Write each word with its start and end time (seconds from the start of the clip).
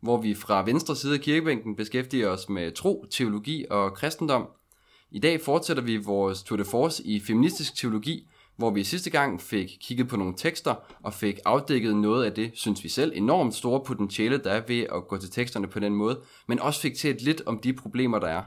hvor 0.00 0.20
vi 0.20 0.34
fra 0.34 0.64
venstre 0.64 0.96
side 0.96 1.14
af 1.14 1.20
kirkebænken 1.20 1.76
beskæftiger 1.76 2.28
os 2.28 2.48
med 2.48 2.72
tro, 2.72 3.04
teologi 3.10 3.66
og 3.70 3.94
kristendom. 3.94 4.48
I 5.10 5.18
dag 5.18 5.40
fortsætter 5.40 5.82
vi 5.82 5.96
vores 5.96 6.42
tour 6.42 6.56
de 6.56 6.64
force 6.64 7.06
i 7.06 7.20
feministisk 7.20 7.76
teologi, 7.76 8.28
hvor 8.56 8.70
vi 8.70 8.84
sidste 8.84 9.10
gang 9.10 9.40
fik 9.40 9.76
kigget 9.80 10.08
på 10.08 10.16
nogle 10.16 10.34
tekster 10.36 10.74
og 11.02 11.14
fik 11.14 11.38
afdækket 11.44 11.96
noget 11.96 12.24
af 12.24 12.32
det, 12.32 12.50
synes 12.54 12.84
vi 12.84 12.88
selv, 12.88 13.12
enormt 13.14 13.54
store 13.54 13.84
potentiale, 13.86 14.38
der 14.38 14.50
er 14.50 14.62
ved 14.68 14.80
at 14.80 15.08
gå 15.08 15.16
til 15.16 15.30
teksterne 15.30 15.68
på 15.68 15.80
den 15.80 15.94
måde, 15.94 16.20
men 16.48 16.60
også 16.60 16.80
fik 16.80 16.94
talt 16.94 17.22
lidt 17.22 17.42
om 17.46 17.58
de 17.58 17.72
problemer, 17.72 18.18
der 18.18 18.28
er. 18.28 18.42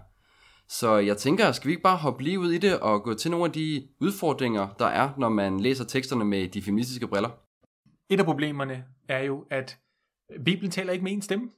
Så 0.69 0.97
jeg 0.97 1.17
tænker, 1.17 1.51
skal 1.51 1.67
vi 1.67 1.71
ikke 1.71 1.83
bare 1.83 1.97
hoppe 1.97 2.23
lige 2.23 2.39
ud 2.39 2.51
i 2.51 2.57
det 2.57 2.79
og 2.79 3.03
gå 3.03 3.13
til 3.13 3.31
nogle 3.31 3.45
af 3.45 3.51
de 3.51 3.87
udfordringer, 4.01 4.67
der 4.79 4.85
er, 4.85 5.09
når 5.17 5.29
man 5.29 5.59
læser 5.59 5.85
teksterne 5.85 6.25
med 6.25 6.47
de 6.47 6.61
feministiske 6.61 7.07
briller? 7.07 7.29
Et 8.09 8.19
af 8.19 8.25
problemerne 8.25 8.83
er 9.09 9.23
jo, 9.23 9.45
at 9.49 9.77
Bibelen 10.45 10.71
taler 10.71 10.93
ikke 10.93 11.03
med 11.03 11.11
en 11.11 11.21
stemme. 11.21 11.49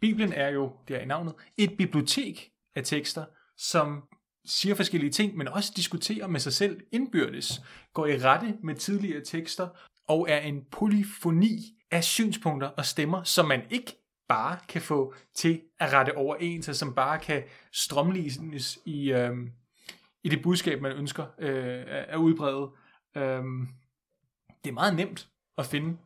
Bibelen 0.00 0.32
er 0.32 0.48
jo, 0.48 0.72
det 0.88 0.96
er 0.96 1.00
i 1.00 1.06
navnet, 1.06 1.34
et 1.56 1.76
bibliotek 1.76 2.50
af 2.74 2.84
tekster, 2.84 3.24
som 3.56 4.02
siger 4.44 4.74
forskellige 4.74 5.10
ting, 5.10 5.36
men 5.36 5.48
også 5.48 5.72
diskuterer 5.76 6.26
med 6.26 6.40
sig 6.40 6.52
selv 6.52 6.80
indbyrdes, 6.92 7.62
går 7.94 8.06
i 8.06 8.18
rette 8.18 8.54
med 8.62 8.74
tidligere 8.74 9.24
tekster, 9.24 9.68
og 10.08 10.26
er 10.30 10.38
en 10.38 10.64
polyfoni 10.70 11.58
af 11.90 12.04
synspunkter 12.04 12.68
og 12.68 12.84
stemmer, 12.84 13.22
som 13.22 13.48
man 13.48 13.62
ikke 13.70 13.92
bare 14.28 14.58
kan 14.68 14.82
få 14.82 15.14
til 15.34 15.60
at 15.78 15.92
rette 15.92 16.16
overens, 16.16 16.68
og 16.68 16.74
som 16.74 16.94
bare 16.94 17.18
kan 17.18 17.42
strømlignes 17.72 18.78
i, 18.84 19.12
øh, 19.12 19.36
i 20.24 20.28
det 20.28 20.42
budskab, 20.42 20.80
man 20.80 20.92
ønsker 20.92 21.26
øh, 21.38 21.84
at 21.86 22.16
udbrede. 22.16 22.70
Øh, 23.16 23.44
det 24.64 24.70
er 24.70 24.74
meget 24.74 24.96
nemt 24.96 25.28
at 25.58 25.66
finde 25.66 25.98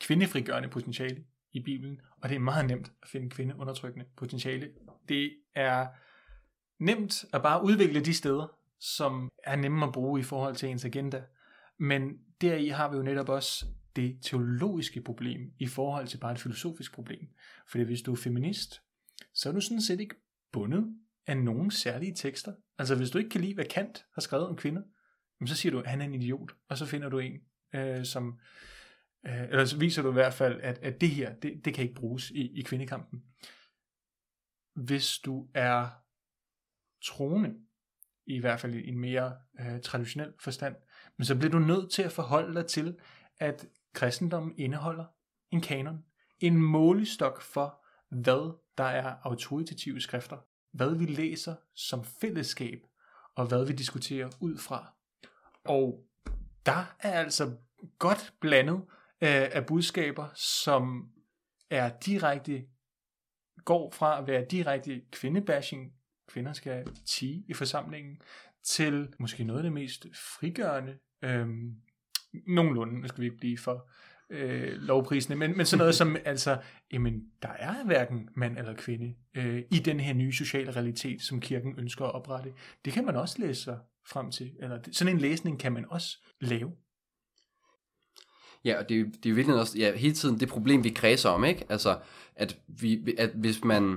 kvindefrigørende 0.00 0.68
potentiale 0.68 1.24
i 1.52 1.62
Bibelen, 1.62 2.00
og 2.20 2.28
det 2.28 2.34
er 2.34 2.38
meget 2.38 2.66
nemt 2.66 2.92
at 3.02 3.08
finde 3.08 3.30
kvindeundertrykkende 3.30 4.06
potentiale. 4.16 4.70
Det 5.08 5.32
er 5.54 5.86
nemt 6.78 7.24
at 7.32 7.42
bare 7.42 7.64
udvikle 7.64 8.00
de 8.00 8.14
steder, 8.14 8.58
som 8.80 9.30
er 9.44 9.56
nemme 9.56 9.86
at 9.86 9.92
bruge 9.92 10.20
i 10.20 10.22
forhold 10.22 10.56
til 10.56 10.68
ens 10.68 10.84
agenda. 10.84 11.22
Men 11.78 12.18
deri 12.40 12.68
har 12.68 12.90
vi 12.90 12.96
jo 12.96 13.02
netop 13.02 13.28
også 13.28 13.66
det 13.96 14.18
teologiske 14.22 15.00
problem 15.00 15.52
i 15.58 15.66
forhold 15.66 16.06
til 16.06 16.18
bare 16.18 16.32
et 16.32 16.38
filosofisk 16.38 16.94
problem. 16.94 17.28
Fordi 17.66 17.84
hvis 17.84 18.02
du 18.02 18.12
er 18.12 18.16
feminist, 18.16 18.82
så 19.34 19.48
er 19.48 19.52
du 19.52 19.60
sådan 19.60 19.80
set 19.80 20.00
ikke 20.00 20.14
bundet 20.52 20.96
af 21.26 21.36
nogen 21.36 21.70
særlige 21.70 22.14
tekster. 22.14 22.52
Altså 22.78 22.94
hvis 22.94 23.10
du 23.10 23.18
ikke 23.18 23.30
kan 23.30 23.40
lide, 23.40 23.54
hvad 23.54 23.64
Kant 23.64 24.04
har 24.14 24.20
skrevet 24.20 24.46
om 24.46 24.56
kvinder, 24.56 24.82
så 25.46 25.54
siger 25.54 25.72
du, 25.72 25.78
at 25.78 25.86
han 25.86 26.00
er 26.00 26.04
en 26.04 26.14
idiot, 26.14 26.52
og 26.68 26.78
så 26.78 26.86
finder 26.86 27.08
du 27.08 27.18
en, 27.18 27.40
øh, 27.74 28.04
som 28.04 28.38
Øh, 29.26 29.42
eller 29.42 29.64
så 29.64 29.78
viser 29.78 30.02
du 30.02 30.10
i 30.10 30.12
hvert 30.12 30.34
fald, 30.34 30.60
at, 30.60 30.78
at 30.78 31.00
det 31.00 31.10
her, 31.10 31.34
det, 31.34 31.64
det 31.64 31.74
kan 31.74 31.82
ikke 31.82 32.00
bruges 32.00 32.30
i, 32.30 32.58
i 32.58 32.62
kvindekampen. 32.62 33.22
Hvis 34.74 35.18
du 35.18 35.48
er 35.54 35.88
troende, 37.04 37.54
i 38.26 38.38
hvert 38.38 38.60
fald 38.60 38.74
i 38.74 38.88
en 38.88 38.98
mere 38.98 39.36
øh, 39.60 39.80
traditionel 39.80 40.32
forstand, 40.40 40.76
men 41.16 41.24
så 41.24 41.36
bliver 41.36 41.50
du 41.50 41.58
nødt 41.58 41.90
til 41.90 42.02
at 42.02 42.12
forholde 42.12 42.54
dig 42.54 42.66
til, 42.66 42.98
at 43.38 43.66
kristendommen 43.94 44.54
indeholder 44.58 45.04
en 45.50 45.60
kanon, 45.60 46.04
en 46.40 46.56
målestok 46.56 47.42
for, 47.42 47.84
hvad 48.10 48.58
der 48.78 48.84
er 48.84 49.16
autoritative 49.22 50.00
skrifter, 50.00 50.36
hvad 50.72 50.94
vi 50.94 51.06
læser 51.06 51.54
som 51.74 52.04
fællesskab, 52.04 52.78
og 53.34 53.46
hvad 53.46 53.66
vi 53.66 53.72
diskuterer 53.72 54.30
ud 54.40 54.58
fra. 54.58 54.94
Og 55.64 56.04
der 56.66 56.96
er 57.00 57.12
altså 57.12 57.56
godt 57.98 58.34
blandet 58.40 58.82
af, 59.20 59.50
af 59.52 59.66
budskaber, 59.66 60.28
som 60.34 61.08
er 61.70 61.90
direkte, 62.06 62.64
går 63.64 63.90
fra 63.90 64.18
at 64.18 64.26
være 64.26 64.44
direkte 64.50 65.02
kvindebashing, 65.12 65.92
kvinder 66.28 66.52
skal 66.52 66.86
tige 67.06 67.44
i 67.48 67.54
forsamlingen, 67.54 68.20
til 68.64 69.08
måske 69.18 69.44
noget 69.44 69.58
af 69.58 69.62
det 69.62 69.72
mest 69.72 70.06
frigørende, 70.14 70.98
øhm, 71.24 71.74
nogenlunde, 72.46 73.00
nu 73.00 73.08
skal 73.08 73.20
vi 73.20 73.26
ikke 73.26 73.38
blive 73.38 73.58
for 73.58 73.90
øh, 74.30 74.72
lovprisende, 74.72 75.36
men, 75.36 75.56
men 75.56 75.66
sådan 75.66 75.78
noget 75.78 75.94
som, 75.94 76.16
altså, 76.24 76.60
jamen, 76.92 77.22
der 77.42 77.48
er 77.48 77.84
hverken 77.84 78.28
mand 78.36 78.58
eller 78.58 78.74
kvinde 78.74 79.14
øh, 79.34 79.62
i 79.72 79.78
den 79.78 80.00
her 80.00 80.14
nye 80.14 80.32
sociale 80.32 80.70
realitet, 80.70 81.22
som 81.22 81.40
kirken 81.40 81.74
ønsker 81.78 82.04
at 82.04 82.14
oprette. 82.14 82.52
Det 82.84 82.92
kan 82.92 83.04
man 83.04 83.16
også 83.16 83.36
læse 83.38 83.62
sig 83.62 83.78
frem 84.06 84.30
til, 84.30 84.52
eller 84.60 84.78
sådan 84.92 85.14
en 85.14 85.20
læsning 85.20 85.60
kan 85.60 85.72
man 85.72 85.84
også 85.88 86.24
lave. 86.40 86.72
Ja, 88.64 88.78
og 88.78 88.88
det, 88.88 89.06
det 89.06 89.26
er 89.26 89.30
jo 89.30 89.34
virkelig 89.34 89.60
også 89.60 89.78
ja, 89.78 89.96
hele 89.96 90.14
tiden 90.14 90.40
det 90.40 90.48
problem, 90.48 90.84
vi 90.84 90.88
kredser 90.88 91.30
om, 91.30 91.44
ikke? 91.44 91.64
Altså, 91.68 91.96
at, 92.36 92.56
vi, 92.68 93.14
at 93.18 93.30
hvis 93.34 93.64
man... 93.64 93.96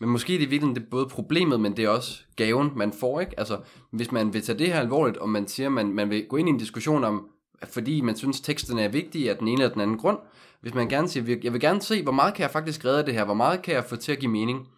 Men 0.00 0.08
måske 0.08 0.34
er 0.34 0.38
det 0.38 0.50
virkelig 0.50 0.74
det 0.74 0.90
både 0.90 1.06
problemet, 1.06 1.60
men 1.60 1.76
det 1.76 1.84
er 1.84 1.88
også 1.88 2.22
gaven, 2.36 2.72
man 2.76 2.92
får, 2.92 3.20
ikke? 3.20 3.38
Altså, 3.38 3.58
hvis 3.90 4.12
man 4.12 4.34
vil 4.34 4.42
tage 4.42 4.58
det 4.58 4.66
her 4.66 4.80
alvorligt, 4.80 5.16
og 5.16 5.28
man 5.28 5.48
siger, 5.48 5.68
man, 5.68 5.92
man 5.92 6.10
vil 6.10 6.26
gå 6.28 6.36
ind 6.36 6.48
i 6.48 6.52
en 6.52 6.58
diskussion 6.58 7.04
om, 7.04 7.28
fordi 7.64 8.00
man 8.00 8.16
synes, 8.16 8.40
teksterne 8.40 8.82
er 8.82 8.88
vigtige 8.88 9.30
af 9.30 9.36
den 9.36 9.48
ene 9.48 9.62
eller 9.62 9.72
den 9.72 9.82
anden 9.82 9.98
grund, 9.98 10.18
hvis 10.60 10.74
man 10.74 10.88
gerne 10.88 11.08
siger, 11.08 11.36
jeg 11.42 11.52
vil 11.52 11.60
gerne 11.60 11.82
se, 11.82 12.02
hvor 12.02 12.12
meget 12.12 12.34
kan 12.34 12.42
jeg 12.42 12.50
faktisk 12.50 12.84
redde 12.84 13.06
det 13.06 13.14
her, 13.14 13.24
hvor 13.24 13.34
meget 13.34 13.62
kan 13.62 13.74
jeg 13.74 13.84
få 13.84 13.96
til 13.96 14.12
at 14.12 14.18
give 14.18 14.30
mening, 14.30 14.68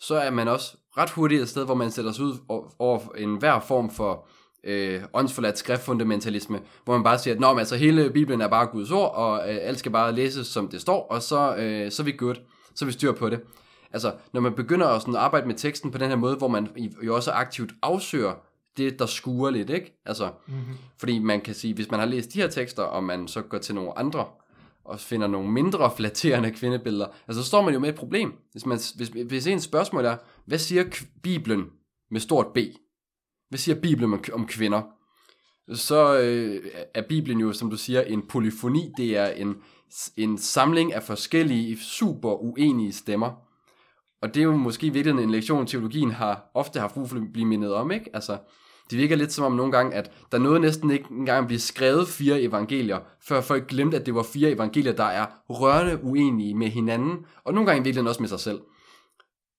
så 0.00 0.14
er 0.14 0.30
man 0.30 0.48
også 0.48 0.76
ret 0.96 1.10
hurtigt 1.10 1.42
et 1.42 1.48
sted, 1.48 1.64
hvor 1.64 1.74
man 1.74 1.90
sætter 1.90 2.12
sig 2.12 2.24
ud 2.24 2.34
over 2.78 3.00
en 3.16 3.36
hver 3.36 3.60
form 3.60 3.90
for 3.90 4.28
øh, 4.66 5.02
åndsforladt 5.14 5.58
skriftfundamentalisme, 5.58 6.60
hvor 6.84 6.94
man 6.94 7.04
bare 7.04 7.18
siger, 7.18 7.34
at 7.34 7.40
Nå, 7.40 7.52
men, 7.52 7.58
altså, 7.58 7.76
hele 7.76 8.10
Bibelen 8.10 8.40
er 8.40 8.48
bare 8.48 8.66
Guds 8.66 8.90
ord, 8.90 9.14
og 9.14 9.52
øh, 9.52 9.58
alt 9.60 9.78
skal 9.78 9.92
bare 9.92 10.12
læses, 10.12 10.46
som 10.46 10.68
det 10.68 10.80
står, 10.80 11.06
og 11.10 11.22
så, 11.22 11.56
øh, 11.56 11.90
så 11.90 12.02
er 12.02 12.04
vi 12.04 12.12
good, 12.18 12.34
så 12.74 12.84
er 12.84 12.86
vi 12.86 12.92
styr 12.92 13.12
på 13.12 13.30
det. 13.30 13.40
Altså, 13.92 14.12
når 14.32 14.40
man 14.40 14.54
begynder 14.54 14.86
at 14.86 15.00
sådan 15.00 15.16
arbejde 15.16 15.46
med 15.46 15.54
teksten 15.54 15.90
på 15.90 15.98
den 15.98 16.08
her 16.08 16.16
måde, 16.16 16.36
hvor 16.36 16.48
man 16.48 16.68
jo 17.02 17.14
også 17.14 17.30
aktivt 17.30 17.72
afsøger 17.82 18.34
det, 18.76 18.98
der 18.98 19.06
skuer 19.06 19.50
lidt, 19.50 19.70
ikke? 19.70 20.00
Altså, 20.06 20.30
mm-hmm. 20.46 20.74
fordi 20.98 21.18
man 21.18 21.40
kan 21.40 21.54
sige, 21.54 21.74
hvis 21.74 21.90
man 21.90 22.00
har 22.00 22.06
læst 22.06 22.32
de 22.32 22.40
her 22.40 22.48
tekster, 22.48 22.82
og 22.82 23.04
man 23.04 23.28
så 23.28 23.42
går 23.42 23.58
til 23.58 23.74
nogle 23.74 23.98
andre, 23.98 24.24
og 24.84 25.00
finder 25.00 25.26
nogle 25.26 25.50
mindre 25.50 25.90
flatterende 25.96 26.50
kvindebilleder, 26.50 27.06
altså 27.28 27.42
så 27.42 27.48
står 27.48 27.62
man 27.62 27.74
jo 27.74 27.80
med 27.80 27.88
et 27.88 27.94
problem. 27.94 28.32
Hvis, 28.52 28.66
man, 28.66 28.78
hvis, 28.96 29.08
hvis 29.08 29.46
en 29.46 29.60
spørgsmål 29.60 30.04
er, 30.04 30.16
hvad 30.46 30.58
siger 30.58 30.84
Bibelen 31.22 31.64
med 32.10 32.20
stort 32.20 32.46
B? 32.54 32.58
Hvad 33.54 33.58
siger 33.58 33.80
Bibelen 33.80 34.12
om, 34.12 34.24
om 34.32 34.46
kvinder? 34.46 34.82
Så 35.74 36.18
øh, 36.18 36.64
er 36.94 37.02
Bibelen 37.08 37.40
jo, 37.40 37.52
som 37.52 37.70
du 37.70 37.76
siger, 37.76 38.02
en 38.02 38.22
polyfoni. 38.22 38.92
Det 38.96 39.16
er 39.16 39.26
en, 39.26 39.56
en 40.16 40.38
samling 40.38 40.94
af 40.94 41.02
forskellige, 41.02 41.78
super 41.78 42.42
uenige 42.42 42.92
stemmer. 42.92 43.30
Og 44.22 44.34
det 44.34 44.40
er 44.40 44.44
jo 44.44 44.56
måske 44.56 44.92
virkelig 44.92 45.22
en 45.22 45.30
lektion, 45.30 45.66
teologien 45.66 46.10
har 46.10 46.50
ofte 46.54 46.80
haft 46.80 46.94
brug 46.94 47.08
for 47.08 47.16
at 47.16 47.32
blive 47.32 47.46
mindet 47.46 47.74
om, 47.74 47.90
ikke? 47.90 48.10
Altså, 48.14 48.38
det 48.90 48.98
virker 48.98 49.16
lidt 49.16 49.32
som 49.32 49.44
om 49.44 49.52
nogle 49.52 49.72
gange, 49.72 49.96
at 49.96 50.10
der 50.32 50.38
nåede 50.38 50.60
næsten 50.60 50.90
ikke 50.90 51.06
engang 51.10 51.38
at 51.38 51.46
blive 51.46 51.60
skrevet 51.60 52.08
fire 52.08 52.42
evangelier, 52.42 52.98
før 53.28 53.40
folk 53.40 53.66
glemte, 53.66 53.96
at 53.96 54.06
det 54.06 54.14
var 54.14 54.22
fire 54.22 54.50
evangelier, 54.50 54.92
der 54.92 55.04
er 55.04 55.26
rørende 55.48 56.04
uenige 56.04 56.54
med 56.54 56.68
hinanden, 56.68 57.26
og 57.44 57.54
nogle 57.54 57.70
gange 57.70 57.84
virkelig 57.84 58.08
også 58.08 58.22
med 58.22 58.28
sig 58.28 58.40
selv. 58.40 58.60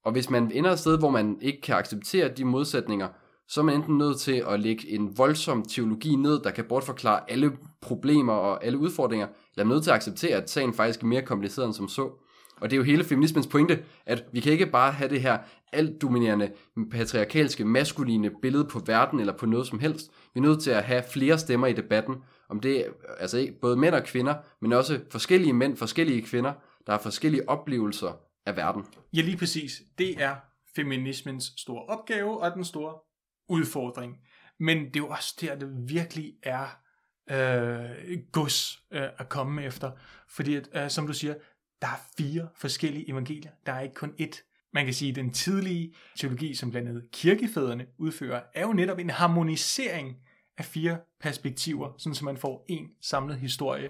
Og 0.05 0.11
hvis 0.11 0.29
man 0.29 0.51
ender 0.51 0.71
et 0.71 0.79
sted, 0.79 0.97
hvor 0.97 1.09
man 1.09 1.37
ikke 1.41 1.61
kan 1.61 1.75
acceptere 1.75 2.27
de 2.27 2.45
modsætninger, 2.45 3.07
så 3.47 3.61
er 3.61 3.65
man 3.65 3.75
enten 3.75 3.97
nødt 3.97 4.19
til 4.19 4.43
at 4.47 4.59
lægge 4.59 4.89
en 4.89 5.17
voldsom 5.17 5.63
teologi 5.63 6.15
ned, 6.15 6.39
der 6.43 6.51
kan 6.51 6.65
bortforklare 6.65 7.31
alle 7.31 7.57
problemer 7.81 8.33
og 8.33 8.65
alle 8.65 8.77
udfordringer, 8.77 9.27
eller 9.27 9.65
er 9.65 9.69
nødt 9.69 9.83
til 9.83 9.89
at 9.91 9.95
acceptere, 9.95 10.37
at 10.37 10.49
sagen 10.49 10.73
faktisk 10.73 11.01
er 11.01 11.07
mere 11.07 11.21
kompliceret 11.21 11.65
end 11.65 11.73
som 11.73 11.87
så. 11.87 12.09
Og 12.61 12.69
det 12.69 12.73
er 12.73 12.77
jo 12.77 12.83
hele 12.83 13.03
feminismens 13.03 13.47
pointe, 13.47 13.83
at 14.05 14.23
vi 14.31 14.39
kan 14.39 14.51
ikke 14.51 14.65
bare 14.65 14.91
have 14.91 15.09
det 15.09 15.21
her 15.21 15.37
alt 15.73 16.01
dominerende, 16.01 16.51
patriarkalske, 16.91 17.65
maskuline 17.65 18.31
billede 18.41 18.65
på 18.65 18.79
verden 18.85 19.19
eller 19.19 19.33
på 19.33 19.45
noget 19.45 19.67
som 19.67 19.79
helst. 19.79 20.11
Vi 20.33 20.39
er 20.39 20.41
nødt 20.41 20.61
til 20.61 20.71
at 20.71 20.83
have 20.83 21.03
flere 21.13 21.37
stemmer 21.37 21.67
i 21.67 21.73
debatten, 21.73 22.15
om 22.49 22.59
det 22.59 22.79
er 22.79 22.89
altså 23.19 23.37
ikke 23.37 23.59
både 23.61 23.77
mænd 23.77 23.95
og 23.95 24.03
kvinder, 24.03 24.35
men 24.61 24.73
også 24.73 24.99
forskellige 25.11 25.53
mænd, 25.53 25.77
forskellige 25.77 26.21
kvinder, 26.21 26.53
der 26.85 26.91
har 26.91 26.99
forskellige 26.99 27.49
oplevelser 27.49 28.11
af 28.45 28.55
verden. 28.55 28.85
Ja, 29.13 29.21
lige 29.21 29.37
præcis. 29.37 29.81
Det 29.97 30.23
er 30.23 30.35
feminismens 30.75 31.53
store 31.57 31.85
opgave 31.85 32.41
og 32.41 32.51
den 32.51 32.63
store 32.63 32.93
udfordring. 33.47 34.17
Men 34.59 34.77
det 34.77 34.95
er 34.95 34.99
jo 34.99 35.07
også 35.07 35.35
der, 35.41 35.55
det 35.55 35.69
virkelig 35.89 36.33
er 36.43 36.67
øh, 37.29 38.19
gods 38.31 38.83
øh, 38.91 39.07
at 39.17 39.29
komme 39.29 39.63
efter. 39.63 39.91
Fordi, 40.29 40.55
at, 40.55 40.69
øh, 40.75 40.89
som 40.89 41.07
du 41.07 41.13
siger, 41.13 41.33
der 41.81 41.87
er 41.87 42.01
fire 42.17 42.47
forskellige 42.55 43.09
evangelier. 43.09 43.51
Der 43.65 43.71
er 43.71 43.81
ikke 43.81 43.95
kun 43.95 44.13
ét. 44.21 44.69
Man 44.73 44.85
kan 44.85 44.93
sige, 44.93 45.09
at 45.09 45.15
den 45.15 45.33
tidlige 45.33 45.95
teologi, 46.15 46.55
som 46.55 46.71
blandt 46.71 46.89
andet 46.89 47.11
kirkefædrene 47.11 47.87
udfører, 47.97 48.41
er 48.53 48.61
jo 48.61 48.73
netop 48.73 48.99
en 48.99 49.09
harmonisering 49.09 50.15
af 50.57 50.65
fire 50.65 50.99
perspektiver, 51.19 51.93
sådan 51.97 52.15
så 52.15 52.25
man 52.25 52.37
får 52.37 52.65
en 52.69 52.89
samlet 53.01 53.39
historie. 53.39 53.89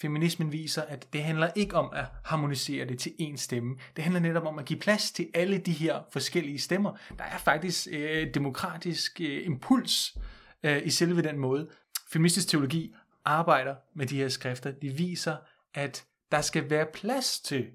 Feminismen 0.00 0.52
viser, 0.52 0.82
at 0.82 1.08
det 1.12 1.22
handler 1.22 1.50
ikke 1.56 1.76
om 1.76 1.90
at 1.92 2.04
harmonisere 2.24 2.86
det 2.86 2.98
til 2.98 3.12
én 3.20 3.36
stemme. 3.36 3.76
Det 3.96 4.04
handler 4.04 4.20
netop 4.20 4.46
om 4.46 4.58
at 4.58 4.64
give 4.64 4.78
plads 4.78 5.10
til 5.12 5.28
alle 5.34 5.58
de 5.58 5.72
her 5.72 6.00
forskellige 6.12 6.58
stemmer. 6.58 6.96
Der 7.18 7.24
er 7.24 7.38
faktisk 7.38 7.88
øh, 7.90 8.34
demokratisk 8.34 9.20
øh, 9.20 9.46
impuls 9.46 10.16
øh, 10.62 10.86
i 10.86 10.90
selve 10.90 11.22
den 11.22 11.38
måde. 11.38 11.68
Feministisk 12.12 12.48
teologi 12.48 12.94
arbejder 13.24 13.74
med 13.94 14.06
de 14.06 14.16
her 14.16 14.28
skrifter. 14.28 14.70
De 14.70 14.88
viser, 14.88 15.36
at 15.74 16.04
der 16.32 16.40
skal 16.40 16.70
være 16.70 16.86
plads 16.94 17.40
til 17.40 17.66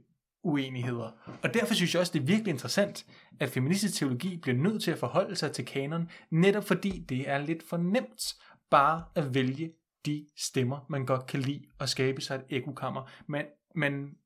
uenigheder. 0.44 1.12
Og 1.44 1.54
derfor 1.54 1.74
synes 1.74 1.94
jeg 1.94 2.00
også, 2.00 2.14
det 2.14 2.22
er 2.22 2.26
virkelig 2.26 2.52
interessant, 2.52 3.06
at 3.40 3.50
feministisk 3.50 3.94
teologi 3.94 4.38
bliver 4.38 4.58
nødt 4.58 4.84
til 4.84 4.92
at 4.92 4.98
forholde 4.98 5.36
sig 5.36 5.52
til 5.52 5.66
kanon, 5.66 6.10
netop 6.32 6.68
fordi 6.68 7.06
det 7.10 7.30
er 7.30 7.38
lidt 7.38 7.64
for 7.70 7.78
nemt 7.78 8.36
bare 8.70 9.04
at 9.16 9.34
vælge 9.34 9.72
de 10.06 10.28
stemmer, 10.38 10.86
man 10.90 11.06
godt 11.06 11.28
kan 11.28 11.40
lide, 11.40 11.66
og 11.80 11.90
skabe 11.90 12.22
sig 12.22 12.36
et 12.36 12.46
ekokammer. 12.50 13.12
Men 13.28 13.46
man 13.76 14.18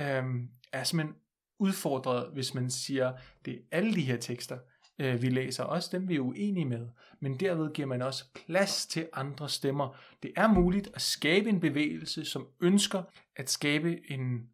øhm, 0.00 0.48
er 0.72 0.84
simpelthen 0.84 1.16
udfordret, 1.58 2.32
hvis 2.32 2.54
man 2.54 2.70
siger, 2.70 3.12
det 3.44 3.54
er 3.54 3.58
alle 3.70 3.94
de 3.94 4.00
her 4.00 4.16
tekster, 4.16 4.58
øh, 4.98 5.22
vi 5.22 5.28
læser, 5.28 5.64
også 5.64 5.88
dem 5.92 6.08
vi 6.08 6.16
er 6.16 6.20
uenige 6.20 6.64
med, 6.64 6.88
men 7.20 7.40
derved 7.40 7.72
giver 7.72 7.88
man 7.88 8.02
også 8.02 8.24
plads 8.46 8.86
til 8.86 9.08
andre 9.12 9.48
stemmer. 9.48 9.96
Det 10.22 10.32
er 10.36 10.48
muligt 10.48 10.88
at 10.94 11.00
skabe 11.00 11.48
en 11.48 11.60
bevægelse, 11.60 12.24
som 12.24 12.48
ønsker 12.60 13.02
at 13.36 13.50
skabe 13.50 14.10
en 14.10 14.48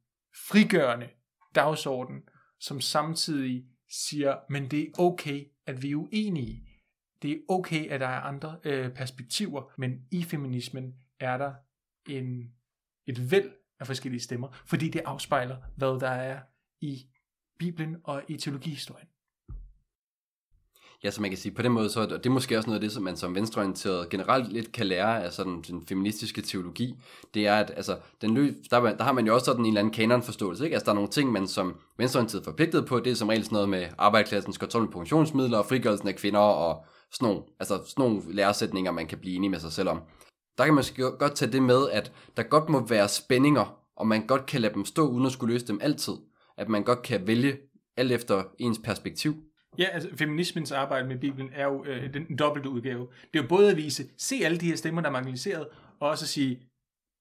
frigørende 0.49 1.09
dagsorden, 1.55 2.23
som 2.61 2.81
samtidig 2.81 3.65
siger, 3.91 4.37
men 4.51 4.71
det 4.71 4.83
er 4.83 5.01
okay, 5.01 5.45
at 5.67 5.83
vi 5.83 5.91
er 5.91 5.97
uenige. 5.97 6.69
Det 7.23 7.31
er 7.31 7.39
okay, 7.49 7.89
at 7.89 8.01
der 8.01 8.07
er 8.07 8.21
andre 8.21 8.59
øh, 8.65 8.91
perspektiver, 8.95 9.73
men 9.77 10.07
i 10.11 10.25
feminismen 10.25 10.95
er 11.21 11.39
der 11.39 11.55
en, 12.09 12.55
et 13.07 13.31
væld 13.31 13.53
af 13.81 13.87
forskellige 13.87 14.21
stemmer, 14.21 14.49
fordi 14.67 14.89
det 14.89 15.03
afspejler, 15.05 15.57
hvad 15.77 16.01
der 16.01 16.09
er 16.09 16.41
i 16.81 17.07
Bibelen 17.59 17.97
og 18.05 18.23
i 18.29 18.37
teologihistorien. 18.37 19.09
Ja, 21.05 21.11
så 21.11 21.21
man 21.21 21.31
kan 21.31 21.39
sige, 21.39 21.55
på 21.55 21.63
den 21.63 21.73
måde, 21.73 21.91
så 21.91 22.07
det 22.07 22.27
er 22.27 22.31
måske 22.31 22.57
også 22.59 22.69
noget 22.69 22.77
af 22.77 22.81
det, 22.81 22.93
som 22.93 23.03
man 23.03 23.17
som 23.17 23.35
venstreorienteret 23.35 24.09
generelt 24.09 24.53
lidt 24.53 24.73
kan 24.73 24.87
lære 24.87 25.25
af 25.25 25.33
sådan 25.33 25.63
den 25.69 25.87
feministiske 25.87 26.43
teologi. 26.43 26.95
Det 27.35 27.47
er, 27.47 27.55
at 27.57 27.73
altså, 27.77 27.99
den 28.21 28.35
løb, 28.35 28.55
der, 28.71 28.81
der 28.97 29.05
har 29.05 29.13
man 29.13 29.27
jo 29.27 29.35
også 29.35 29.45
sådan 29.45 29.61
en 29.61 29.67
eller 29.67 29.81
anden 29.81 29.95
kanonforståelse. 29.95 30.65
Ikke? 30.65 30.75
Altså, 30.75 30.85
der 30.85 30.91
er 30.91 30.95
nogle 30.95 31.11
ting, 31.11 31.33
man 31.33 31.47
som 31.47 31.77
venstreorienteret 31.99 32.41
er 32.41 32.45
forpligtet 32.45 32.87
på. 32.87 33.01
Det 33.01 33.11
er 33.11 33.15
som 33.15 33.29
regel 33.29 33.45
sådan 33.45 33.55
noget 33.55 33.69
med 33.69 33.87
arbejdsklassens 33.99 34.59
kontrol 34.59 34.83
med 34.83 34.91
produktionsmidler 34.91 35.59
og 35.59 35.67
frigørelsen 35.67 36.09
af 36.09 36.17
kvinder 36.17 36.41
og 36.41 36.85
sådan 37.13 37.29
nogle, 37.29 37.43
altså 37.61 37.75
sådan 37.87 38.05
nogle 38.05 38.23
læresætninger, 38.29 38.93
man 38.93 39.07
kan 39.07 39.19
blive 39.19 39.37
enige 39.37 39.51
med 39.51 39.61
sig 39.61 39.73
selv 39.73 39.89
om. 39.89 40.01
Der 40.59 40.65
kan 40.65 40.75
man 40.75 40.85
godt 41.19 41.35
tage 41.35 41.53
det 41.53 41.63
med, 41.63 41.91
at 41.91 42.13
der 42.37 42.43
godt 42.43 42.69
må 42.69 42.87
være 42.87 43.09
spændinger, 43.09 43.79
og 43.97 44.07
man 44.07 44.27
godt 44.27 44.47
kan 44.47 44.61
lade 44.61 44.75
dem 44.75 44.85
stå, 44.85 45.09
uden 45.09 45.27
at 45.27 45.33
skulle 45.33 45.53
løse 45.55 45.67
dem 45.67 45.79
altid. 45.83 46.15
At 46.57 46.69
man 46.69 46.83
godt 46.83 47.03
kan 47.03 47.27
vælge 47.27 47.57
alt 47.97 48.13
efter 48.13 48.43
ens 48.59 48.79
perspektiv. 48.85 49.35
Ja, 49.79 49.85
altså 49.85 50.09
feminismens 50.17 50.73
arbejde 50.73 51.09
med 51.09 51.19
Bibelen 51.19 51.51
er 51.53 51.65
jo 51.65 51.85
øh, 51.85 52.15
den 52.15 52.37
dobbelte 52.37 52.69
udgave. 52.69 53.09
Det 53.33 53.39
er 53.39 53.43
jo 53.43 53.49
både 53.49 53.71
at 53.71 53.77
vise, 53.77 54.05
se 54.17 54.41
alle 54.45 54.59
de 54.59 54.67
her 54.67 54.77
stemmer, 54.77 55.01
der 55.01 55.09
er 55.09 55.13
marginaliseret, 55.13 55.69
og 56.01 56.09
også 56.09 56.25
at 56.25 56.29
sige, 56.29 56.69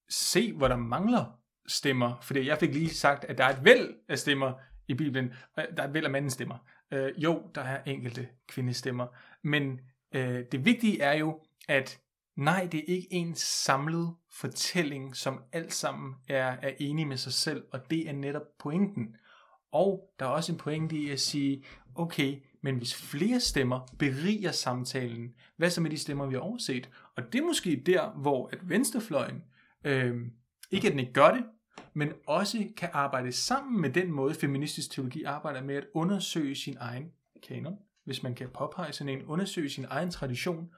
se 0.08 0.52
hvor 0.52 0.68
der 0.68 0.76
mangler 0.76 1.24
stemmer. 1.66 2.18
Fordi 2.22 2.46
jeg 2.46 2.58
fik 2.58 2.74
lige 2.74 2.88
sagt, 2.88 3.24
at 3.24 3.38
der 3.38 3.44
er 3.44 3.58
et 3.58 3.64
væld 3.64 3.94
af 4.08 4.18
stemmer 4.18 4.52
i 4.88 4.94
Bibelen. 4.94 5.32
Øh, 5.58 5.64
der 5.76 5.82
er 5.82 5.88
et 5.88 5.94
væld 5.94 6.04
af 6.04 6.10
mandens 6.10 6.32
stemmer. 6.32 6.58
Øh, 6.92 7.12
jo, 7.16 7.42
der 7.54 7.62
er 7.62 7.82
enkelte 7.86 8.28
kvindestemmer. 8.48 9.06
Men 9.42 9.80
øh, 10.14 10.44
det 10.52 10.64
vigtige 10.64 11.00
er 11.00 11.12
jo, 11.12 11.40
at 11.68 12.00
nej, 12.36 12.68
det 12.72 12.80
er 12.80 12.94
ikke 12.94 13.08
en 13.10 13.34
samlet 13.34 14.14
fortælling, 14.40 15.16
som 15.16 15.42
alt 15.52 15.72
sammen 15.72 16.14
er, 16.28 16.56
er 16.62 16.72
enige 16.78 17.06
med 17.06 17.16
sig 17.16 17.32
selv, 17.32 17.64
og 17.72 17.90
det 17.90 18.08
er 18.08 18.12
netop 18.12 18.46
pointen. 18.58 19.16
Og 19.74 20.10
der 20.18 20.24
er 20.26 20.30
også 20.30 20.52
en 20.52 20.58
pointe 20.58 20.96
i 20.96 21.10
at 21.10 21.20
sige, 21.20 21.64
okay, 21.94 22.42
men 22.62 22.76
hvis 22.76 22.94
flere 22.94 23.40
stemmer 23.40 23.80
beriger 23.98 24.52
samtalen, 24.52 25.34
hvad 25.56 25.70
så 25.70 25.80
med 25.80 25.90
de 25.90 25.98
stemmer, 25.98 26.26
vi 26.26 26.34
har 26.34 26.40
overset? 26.40 26.90
Og 27.16 27.32
det 27.32 27.40
er 27.40 27.44
måske 27.44 27.82
der, 27.86 28.10
hvor 28.10 28.48
at 28.52 28.68
venstrefløjen, 28.68 29.44
øh, 29.84 30.16
ikke 30.70 30.86
at 30.86 30.90
den 30.90 31.00
ikke 31.00 31.12
gør 31.12 31.30
det, 31.30 31.44
men 31.94 32.12
også 32.26 32.66
kan 32.76 32.88
arbejde 32.92 33.32
sammen 33.32 33.80
med 33.80 33.90
den 33.90 34.12
måde, 34.12 34.34
feministisk 34.34 34.90
teologi 34.90 35.22
arbejder 35.22 35.62
med 35.62 35.74
at 35.74 35.86
undersøge 35.94 36.54
sin 36.54 36.76
egen 36.80 37.12
kanon, 37.48 37.78
hvis 38.04 38.22
man 38.22 38.34
kan 38.34 38.48
påpege 38.48 38.92
sådan 38.92 39.18
en, 39.18 39.24
undersøge 39.24 39.70
sin 39.70 39.86
egen 39.88 40.10
tradition, 40.10 40.70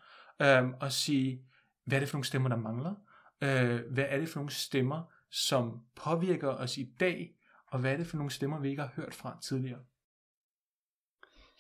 øh, 0.43 0.69
og 0.81 0.93
sige, 0.93 1.41
hvad 1.85 1.99
er 1.99 2.01
det 2.01 2.09
for 2.09 2.17
nogle 2.17 2.27
stemmer, 2.27 2.49
der 2.49 2.57
mangler? 2.57 2.95
Øh, 3.43 3.81
hvad 3.91 4.05
er 4.09 4.19
det 4.19 4.29
for 4.29 4.39
nogle 4.39 4.53
stemmer, 4.53 5.03
som 5.31 5.81
påvirker 5.97 6.49
os 6.49 6.79
i 6.79 6.93
dag, 7.01 7.37
og 7.71 7.79
hvad 7.79 7.93
er 7.93 7.97
det 7.97 8.07
for 8.07 8.17
nogle 8.17 8.31
stemmer, 8.31 8.61
vi 8.61 8.71
ikke 8.71 8.83
har 8.83 8.93
hørt 8.97 9.15
fra 9.15 9.37
tidligere? 9.43 9.79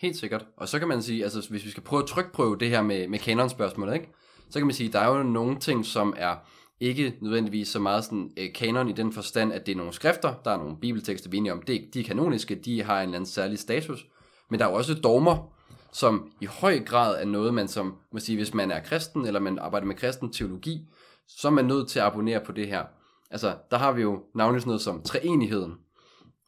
Helt 0.00 0.16
sikkert. 0.16 0.46
Og 0.56 0.68
så 0.68 0.78
kan 0.78 0.88
man 0.88 1.02
sige, 1.02 1.22
altså 1.22 1.50
hvis 1.50 1.64
vi 1.64 1.70
skal 1.70 1.82
prøve 1.82 2.02
at 2.02 2.08
trykprøve 2.08 2.58
det 2.58 2.70
her 2.70 2.82
med, 2.82 3.08
med 3.08 3.18
kanonspørgsmålet, 3.18 3.94
ikke? 3.94 4.08
så 4.50 4.58
kan 4.58 4.66
man 4.66 4.74
sige, 4.74 4.92
der 4.92 5.00
er 5.00 5.16
jo 5.16 5.22
nogle 5.22 5.58
ting, 5.60 5.86
som 5.86 6.14
er 6.16 6.36
ikke 6.80 7.18
nødvendigvis 7.20 7.68
så 7.68 7.78
meget 7.78 8.04
sådan, 8.04 8.30
øh, 8.36 8.52
kanon 8.52 8.88
i 8.88 8.92
den 8.92 9.12
forstand, 9.12 9.52
at 9.52 9.66
det 9.66 9.72
er 9.72 9.76
nogle 9.76 9.92
skrifter, 9.92 10.34
der 10.44 10.50
er 10.50 10.56
nogle 10.56 10.76
bibeltekster, 10.80 11.30
vi 11.30 11.36
er 11.36 11.40
enige 11.40 11.52
om, 11.52 11.62
det, 11.62 11.88
de 11.94 12.00
er 12.00 12.04
kanoniske, 12.04 12.54
de 12.54 12.82
har 12.82 12.96
en 12.96 13.02
eller 13.02 13.16
anden 13.16 13.30
særlig 13.30 13.58
status, 13.58 14.06
men 14.50 14.60
der 14.60 14.66
er 14.66 14.70
jo 14.70 14.76
også 14.76 14.94
dogmer, 14.94 15.52
som 15.92 16.32
i 16.40 16.46
høj 16.46 16.84
grad 16.84 17.22
er 17.22 17.24
noget, 17.24 17.54
man 17.54 17.68
som, 17.68 17.96
må 18.12 18.18
sige, 18.18 18.36
hvis 18.36 18.54
man 18.54 18.70
er 18.70 18.80
kristen, 18.80 19.26
eller 19.26 19.40
man 19.40 19.58
arbejder 19.58 19.86
med 19.86 19.94
kristen 19.94 20.32
teologi, 20.32 20.88
så 21.28 21.48
er 21.48 21.52
man 21.52 21.64
nødt 21.64 21.88
til 21.88 21.98
at 21.98 22.04
abonnere 22.04 22.40
på 22.44 22.52
det 22.52 22.68
her. 22.68 22.84
Altså, 23.30 23.56
der 23.70 23.78
har 23.78 23.92
vi 23.92 24.02
jo 24.02 24.24
navnlig 24.34 24.62
sådan 24.62 24.68
noget 24.68 24.80
som 24.80 25.02
treenigheden, 25.02 25.74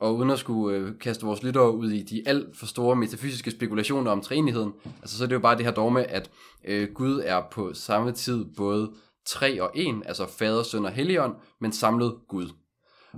og 0.00 0.16
uden 0.16 0.30
at 0.30 0.38
skulle 0.38 0.76
øh, 0.76 0.98
kaste 0.98 1.26
vores 1.26 1.42
lyttere 1.42 1.76
ud 1.76 1.90
i 1.90 2.02
de 2.02 2.22
alt 2.26 2.56
for 2.56 2.66
store 2.66 2.96
metafysiske 2.96 3.50
spekulationer 3.50 4.10
om 4.10 4.20
træenigheden, 4.20 4.72
altså 5.02 5.18
så 5.18 5.24
er 5.24 5.28
det 5.28 5.34
jo 5.34 5.40
bare 5.40 5.56
det 5.56 5.64
her 5.64 5.72
dogme, 5.72 6.04
at 6.04 6.30
øh, 6.64 6.88
Gud 6.94 7.22
er 7.24 7.42
på 7.50 7.74
samme 7.74 8.12
tid 8.12 8.44
både 8.56 8.90
tre 9.26 9.62
og 9.62 9.70
en, 9.74 10.02
altså 10.06 10.26
fader, 10.26 10.62
søn 10.62 10.84
og 10.84 10.92
helligånd, 10.92 11.34
men 11.60 11.72
samlet 11.72 12.14
Gud. 12.28 12.48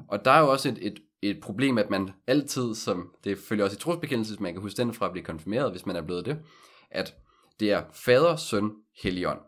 Og 0.09 0.25
der 0.25 0.31
er 0.31 0.41
jo 0.41 0.51
også 0.51 0.69
et, 0.69 0.79
et, 0.81 0.99
et 1.23 1.41
problem, 1.41 1.79
at 1.79 1.91
man 1.91 2.11
altid, 2.27 2.75
som 2.75 3.11
det 3.25 3.39
følger 3.39 3.65
også 3.65 3.77
i 3.77 3.81
trosbekendelsen, 3.81 4.43
man 4.43 4.53
kan 4.53 4.63
huske 4.63 4.77
den 4.77 4.95
fra 4.95 5.07
at 5.07 5.13
blive 5.13 5.25
konfirmeret, 5.25 5.71
hvis 5.71 5.87
man 5.87 5.97
er 5.97 6.03
blevet 6.03 6.27
det, 6.27 6.39
at 6.91 7.15
det 7.61 7.73
er 7.73 7.83
fader, 7.93 8.37
søn, 8.37 8.71
helligånd. 9.03 9.39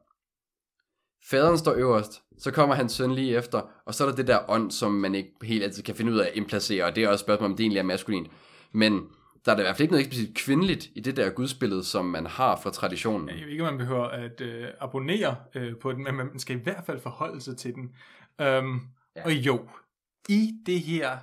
Faderen 1.25 1.59
står 1.59 1.75
øverst, 1.75 2.23
så 2.39 2.51
kommer 2.51 2.75
hans 2.75 2.93
søn 2.93 3.15
lige 3.15 3.37
efter, 3.37 3.61
og 3.85 3.95
så 3.95 4.05
er 4.05 4.09
der 4.09 4.17
det 4.17 4.27
der 4.27 4.51
ånd, 4.51 4.71
som 4.71 4.93
man 4.93 5.15
ikke 5.15 5.31
helt 5.43 5.65
altid 5.65 5.83
kan 5.83 5.95
finde 5.95 6.13
ud 6.13 6.19
af 6.19 6.27
at 6.27 6.37
implacere, 6.37 6.85
og 6.85 6.97
det 6.97 7.05
er 7.05 7.09
også 7.09 7.23
et 7.23 7.27
spørgsmål, 7.27 7.51
om 7.51 7.57
det 7.57 7.65
egentlig 7.65 7.79
er 7.79 7.85
maskulint. 7.85 8.31
Men 8.73 9.03
der 9.45 9.53
er 9.53 9.57
da 9.57 9.63
i 9.63 9.65
hvert 9.65 9.77
fald 9.77 9.83
ikke 9.83 9.93
noget 9.93 10.07
eksplicit 10.07 10.37
kvindeligt 10.37 10.89
i 10.95 11.01
det 11.01 11.17
der 11.17 11.31
gudsbillede, 11.31 11.85
som 11.85 12.05
man 12.05 12.27
har 12.27 12.57
fra 12.57 12.71
traditionen. 12.71 13.29
Jeg 13.29 13.37
ved 13.37 13.47
ikke, 13.47 13.65
om 13.65 13.73
man 13.73 13.79
behøver 13.79 14.05
at 14.05 14.41
øh, 14.41 14.69
abonnere 14.81 15.37
øh, 15.55 15.77
på 15.77 15.93
den, 15.93 16.05
men 16.05 16.17
man 16.17 16.39
skal 16.39 16.57
i 16.57 16.61
hvert 16.61 16.85
fald 16.87 17.01
forholde 17.01 17.41
sig 17.41 17.57
til 17.57 17.75
den. 17.75 17.83
Um, 18.39 18.89
ja. 19.17 19.25
Og 19.25 19.33
jo, 19.33 19.69
i 20.29 20.51
det 20.67 20.81
her 20.81 21.19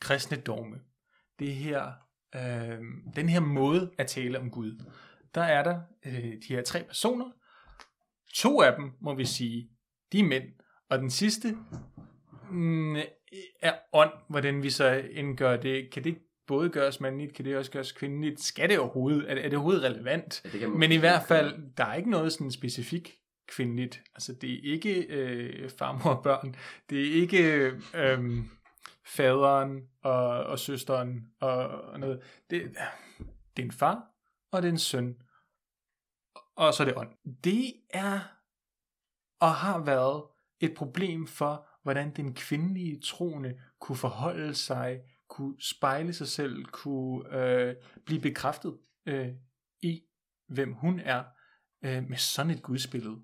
kristne 0.00 0.36
dogme, 0.36 0.76
det 1.38 1.54
her, 1.54 1.86
øh, 2.34 2.78
den 3.16 3.28
her 3.28 3.40
måde 3.40 3.90
at 3.98 4.06
tale 4.06 4.38
om 4.38 4.50
Gud, 4.50 4.82
der 5.34 5.42
er 5.42 5.62
der 5.62 5.80
øh, 6.06 6.14
de 6.14 6.48
her 6.48 6.62
tre 6.62 6.82
personer. 6.82 7.30
To 8.32 8.62
af 8.62 8.76
dem, 8.76 8.92
må 9.00 9.14
vi 9.14 9.24
sige, 9.24 9.68
de 10.12 10.20
er 10.20 10.24
mænd. 10.24 10.44
Og 10.90 10.98
den 10.98 11.10
sidste 11.10 11.56
mm, 12.50 12.96
er 13.60 13.74
ånd, 13.92 14.12
hvordan 14.28 14.62
vi 14.62 14.70
så 14.70 15.04
indgør 15.10 15.56
det. 15.56 15.90
Kan 15.90 16.04
det 16.04 16.18
både 16.46 16.70
gøres 16.70 17.00
mandligt, 17.00 17.34
kan 17.34 17.44
det 17.44 17.56
også 17.56 17.70
gøres 17.70 17.92
kvindeligt? 17.92 18.40
Skal 18.40 18.68
det 18.68 18.78
overhovedet? 18.78 19.30
Er 19.30 19.34
det, 19.34 19.44
er 19.44 19.48
det 19.48 19.58
overhovedet 19.58 19.84
relevant? 19.84 20.42
Ja, 20.44 20.58
det 20.58 20.70
Men 20.70 20.92
i 20.92 20.96
hvert 20.96 21.22
fald, 21.28 21.76
der 21.76 21.84
er 21.84 21.94
ikke 21.94 22.10
noget 22.10 22.32
sådan 22.32 22.50
specifikt 22.50 23.12
kvindeligt. 23.48 24.02
Altså, 24.14 24.32
det 24.32 24.52
er 24.52 24.72
ikke 24.72 25.06
øh, 25.06 25.70
farmor 25.70 26.10
og 26.10 26.22
børn. 26.22 26.54
Det 26.90 27.00
er 27.00 27.12
ikke 27.12 27.72
øh, 27.94 28.18
faderen 29.06 29.82
og, 30.02 30.44
og 30.44 30.58
søsteren 30.58 31.26
og, 31.40 31.66
og 31.68 32.00
noget. 32.00 32.20
Det, 32.50 32.62
det 33.56 33.62
er 33.62 33.66
en 33.66 33.72
far, 33.72 34.04
og 34.52 34.62
det 34.62 34.68
er 34.68 34.72
en 34.72 34.78
søn. 34.78 35.16
Og 36.56 36.74
så 36.74 36.82
er 36.82 36.84
det 36.84 36.96
ånd. 36.96 37.10
Det 37.44 37.74
er 37.90 38.20
og 39.40 39.54
har 39.54 39.78
været 39.78 40.22
et 40.60 40.74
problem 40.74 41.26
for, 41.26 41.68
hvordan 41.82 42.16
den 42.16 42.34
kvindelige 42.34 43.00
troende 43.00 43.60
kunne 43.80 43.96
forholde 43.96 44.54
sig, 44.54 45.00
kunne 45.28 45.54
spejle 45.60 46.12
sig 46.12 46.28
selv, 46.28 46.64
kunne 46.64 47.36
øh, 47.36 47.74
blive 48.06 48.20
bekræftet 48.20 48.78
øh, 49.06 49.28
i, 49.82 50.02
hvem 50.48 50.72
hun 50.72 51.00
er, 51.00 51.24
øh, 51.84 52.08
med 52.08 52.16
sådan 52.16 52.50
et 52.50 52.62
gudsbillede. 52.62 53.16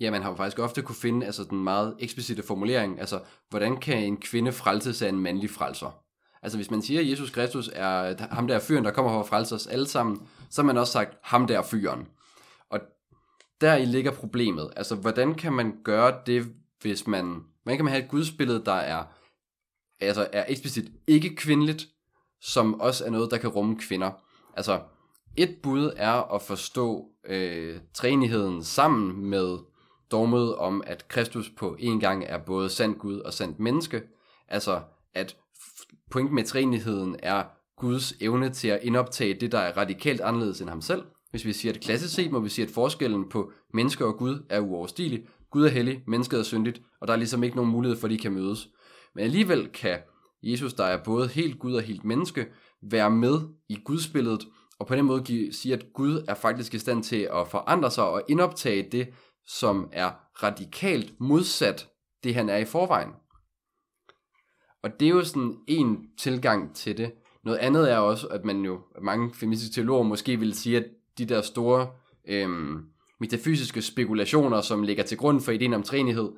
Ja, 0.00 0.10
man 0.10 0.22
har 0.22 0.30
jo 0.30 0.36
faktisk 0.36 0.58
ofte 0.58 0.82
kunne 0.82 0.96
finde 1.02 1.26
altså, 1.26 1.44
den 1.44 1.64
meget 1.64 1.96
eksplicite 1.98 2.42
formulering, 2.42 3.00
altså, 3.00 3.24
hvordan 3.48 3.80
kan 3.80 4.04
en 4.04 4.20
kvinde 4.20 4.52
frelses 4.52 5.02
af 5.02 5.08
en 5.08 5.20
mandlig 5.20 5.50
frelser? 5.50 6.04
Altså, 6.42 6.58
hvis 6.58 6.70
man 6.70 6.82
siger, 6.82 7.00
at 7.00 7.08
Jesus 7.10 7.30
Kristus 7.30 7.70
er 7.72 8.14
ham 8.34 8.46
der 8.46 8.58
fyren, 8.58 8.84
der 8.84 8.90
kommer 8.90 9.12
for 9.12 9.20
at 9.20 9.28
frelse 9.28 9.54
os 9.54 9.66
alle 9.66 9.86
sammen, 9.86 10.28
så 10.50 10.62
har 10.62 10.66
man 10.66 10.78
også 10.78 10.92
sagt, 10.92 11.18
ham 11.22 11.46
der 11.46 11.62
fyren. 11.62 12.08
Og 12.70 12.80
der 13.60 13.74
i 13.74 13.84
ligger 13.84 14.10
problemet. 14.10 14.70
Altså, 14.76 14.94
hvordan 14.94 15.34
kan 15.34 15.52
man 15.52 15.74
gøre 15.84 16.20
det, 16.26 16.46
hvis 16.82 17.06
man... 17.06 17.24
Hvordan 17.62 17.78
kan 17.78 17.84
man 17.84 17.92
have 17.92 18.04
et 18.04 18.10
gudsbillede, 18.10 18.64
der 18.64 18.72
er, 18.72 19.04
altså, 20.00 20.28
er 20.32 20.44
eksplicit 20.48 20.92
ikke 21.06 21.36
kvindeligt, 21.36 21.88
som 22.40 22.80
også 22.80 23.04
er 23.04 23.10
noget, 23.10 23.30
der 23.30 23.38
kan 23.38 23.50
rumme 23.50 23.78
kvinder? 23.78 24.10
Altså, 24.56 24.80
et 25.36 25.56
bud 25.62 25.92
er 25.96 26.34
at 26.34 26.42
forstå 26.42 27.08
øh, 27.26 27.80
træenigheden 27.94 28.64
sammen 28.64 29.26
med 29.26 29.58
dogmet 30.10 30.56
om, 30.56 30.82
at 30.86 31.08
Kristus 31.08 31.50
på 31.50 31.76
en 31.78 32.00
gang 32.00 32.24
er 32.26 32.38
både 32.38 32.68
sand 32.68 32.94
Gud 32.94 33.18
og 33.18 33.32
sandt 33.32 33.60
menneske. 33.60 34.02
Altså, 34.48 34.80
at 35.14 35.36
pointen 36.10 36.34
med 36.34 36.44
træenigheden 36.44 37.16
er 37.22 37.44
Guds 37.76 38.14
evne 38.20 38.50
til 38.50 38.68
at 38.68 38.78
indoptage 38.82 39.34
det, 39.34 39.52
der 39.52 39.58
er 39.58 39.76
radikalt 39.76 40.20
anderledes 40.20 40.60
end 40.60 40.68
ham 40.68 40.80
selv. 40.80 41.02
Hvis 41.30 41.44
vi 41.44 41.52
siger 41.52 41.72
det 41.72 41.82
klassisk 41.82 42.14
set, 42.14 42.32
må 42.32 42.40
vi 42.40 42.48
sige, 42.48 42.66
at 42.66 42.72
forskellen 42.72 43.28
på 43.28 43.52
menneske 43.74 44.06
og 44.06 44.16
Gud 44.16 44.46
er 44.48 44.60
uoverstigelig. 44.60 45.26
Gud 45.50 45.64
er 45.64 45.68
hellig, 45.68 46.02
mennesket 46.06 46.38
er 46.38 46.42
syndigt, 46.42 46.82
og 47.00 47.08
der 47.08 47.14
er 47.14 47.18
ligesom 47.18 47.42
ikke 47.42 47.56
nogen 47.56 47.70
mulighed 47.70 47.98
for, 47.98 48.06
at 48.06 48.10
de 48.10 48.18
kan 48.18 48.32
mødes. 48.32 48.68
Men 49.14 49.24
alligevel 49.24 49.68
kan 49.68 49.98
Jesus, 50.42 50.74
der 50.74 50.84
er 50.84 51.04
både 51.04 51.28
helt 51.28 51.58
Gud 51.58 51.74
og 51.74 51.82
helt 51.82 52.04
menneske, 52.04 52.46
være 52.82 53.10
med 53.10 53.40
i 53.68 53.76
Gudsbilledet, 53.84 54.46
og 54.78 54.86
på 54.86 54.94
den 54.94 55.04
måde 55.04 55.22
give, 55.22 55.52
sige, 55.52 55.74
at 55.74 55.84
Gud 55.94 56.24
er 56.28 56.34
faktisk 56.34 56.74
i 56.74 56.78
stand 56.78 57.02
til 57.02 57.28
at 57.32 57.48
forandre 57.48 57.90
sig 57.90 58.04
og 58.04 58.22
indoptage 58.28 58.88
det, 58.92 59.08
som 59.46 59.88
er 59.92 60.10
radikalt 60.42 61.20
modsat 61.20 61.88
det, 62.24 62.34
han 62.34 62.48
er 62.48 62.56
i 62.56 62.64
forvejen. 62.64 63.10
Og 64.82 65.00
det 65.00 65.06
er 65.06 65.10
jo 65.10 65.24
sådan 65.24 65.56
en 65.66 66.06
tilgang 66.18 66.74
til 66.74 66.98
det. 66.98 67.12
Noget 67.44 67.58
andet 67.58 67.92
er 67.92 67.96
også, 67.96 68.26
at 68.26 68.44
man 68.44 68.64
jo, 68.64 68.80
mange 69.02 69.34
feministiske 69.34 69.74
teologer 69.74 70.02
måske 70.02 70.38
vil 70.38 70.54
sige, 70.54 70.76
at 70.76 70.84
de 71.18 71.24
der 71.24 71.42
store 71.42 71.88
øhm, 72.28 72.84
metafysiske 73.20 73.82
spekulationer, 73.82 74.60
som 74.60 74.82
ligger 74.82 75.04
til 75.04 75.18
grund 75.18 75.40
for 75.40 75.52
ideen 75.52 75.74
om 75.74 75.82
træenighed, 75.82 76.30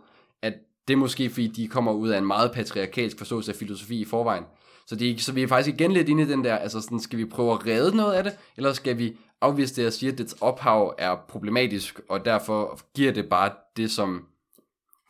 at 0.43 0.55
det 0.89 0.95
er 0.95 0.99
måske 0.99 1.31
fordi, 1.31 1.47
de 1.47 1.69
kommer 1.69 1.93
ud 1.93 2.09
af 2.09 2.19
en 2.19 2.27
meget 2.27 2.53
patriarkalsk 2.53 3.19
forståelse 3.19 3.53
af 3.53 3.57
filosofi 3.57 4.01
i 4.01 4.05
forvejen. 4.05 4.45
Så, 4.87 4.97
det, 4.97 5.21
så 5.21 5.33
vi 5.33 5.43
er 5.43 5.47
faktisk 5.47 5.75
igen 5.75 5.93
lidt 5.93 6.09
inde 6.09 6.23
i 6.23 6.27
den 6.27 6.45
der, 6.45 6.57
altså 6.57 6.81
sådan, 6.81 7.01
skal 7.01 7.19
vi 7.19 7.25
prøve 7.25 7.53
at 7.53 7.67
redde 7.67 7.97
noget 7.97 8.13
af 8.13 8.25
det, 8.25 8.33
eller 8.57 8.73
skal 8.73 8.99
vi 8.99 9.17
afvise 9.41 9.77
det 9.77 9.87
og 9.87 9.93
sige, 9.93 10.13
at 10.13 10.19
dets 10.19 10.33
ophav 10.41 10.95
er 10.99 11.17
problematisk, 11.29 12.01
og 12.09 12.25
derfor 12.25 12.81
giver 12.95 13.13
det 13.13 13.29
bare 13.29 13.51
det, 13.77 13.91
som 13.91 14.27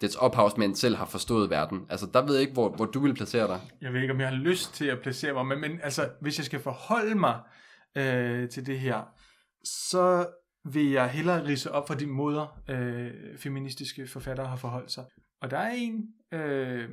dets 0.03 0.17
ophavsmænd 0.17 0.75
selv 0.75 0.97
har 0.97 1.05
forstået 1.05 1.51
verden. 1.51 1.87
Altså, 1.91 2.07
der 2.15 2.27
ved 2.27 2.35
jeg 2.35 2.41
ikke, 2.41 2.53
hvor, 2.53 2.77
hvor 2.77 2.87
du 2.87 3.01
vil 3.01 3.15
placere 3.15 3.47
dig. 3.47 3.61
Jeg 3.81 3.93
ved 3.93 4.01
ikke, 4.01 4.15
om 4.15 4.21
jeg 4.21 4.29
har 4.29 4.37
lyst 4.37 4.75
til 4.75 4.85
at 4.85 5.01
placere 5.03 5.33
mig, 5.33 5.47
men, 5.47 5.61
men 5.61 5.81
altså, 5.83 6.11
hvis 6.21 6.39
jeg 6.39 6.45
skal 6.45 6.61
forholde 6.61 7.15
mig 7.15 7.41
øh, 7.97 8.49
til 8.49 8.67
det 8.67 8.81
her, 8.81 9.03
så 9.65 10.27
vil 10.65 10.91
jeg 10.91 11.11
hellere 11.11 11.47
rise 11.47 11.73
op 11.73 11.87
for 11.87 11.95
de 11.95 12.07
måder, 12.07 12.63
øh, 12.69 13.39
feministiske 13.39 14.07
forfattere 14.07 14.47
har 14.47 14.57
forholdt 14.57 14.93
sig. 14.93 15.05
Og 15.41 15.51
der 15.51 15.59
er 15.59 15.73
en 15.73 16.09
øh, 16.33 16.89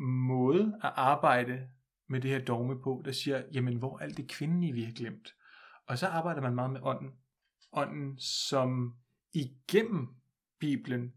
måde 0.00 0.74
at 0.82 0.92
arbejde 0.96 1.60
med 2.08 2.20
det 2.20 2.30
her 2.30 2.44
dogme 2.44 2.80
på, 2.82 3.02
der 3.04 3.12
siger, 3.12 3.42
jamen 3.52 3.76
hvor 3.76 3.98
alt 3.98 4.16
det 4.16 4.28
kvindelige 4.28 4.72
vi 4.72 4.82
har 4.82 4.92
glemt. 4.92 5.28
Og 5.88 5.98
så 5.98 6.06
arbejder 6.06 6.40
man 6.40 6.54
meget 6.54 6.70
med 6.70 6.80
ånden. 6.82 7.10
Ånden, 7.72 8.18
som 8.18 8.94
igennem 9.34 10.08
Bibelen 10.60 11.12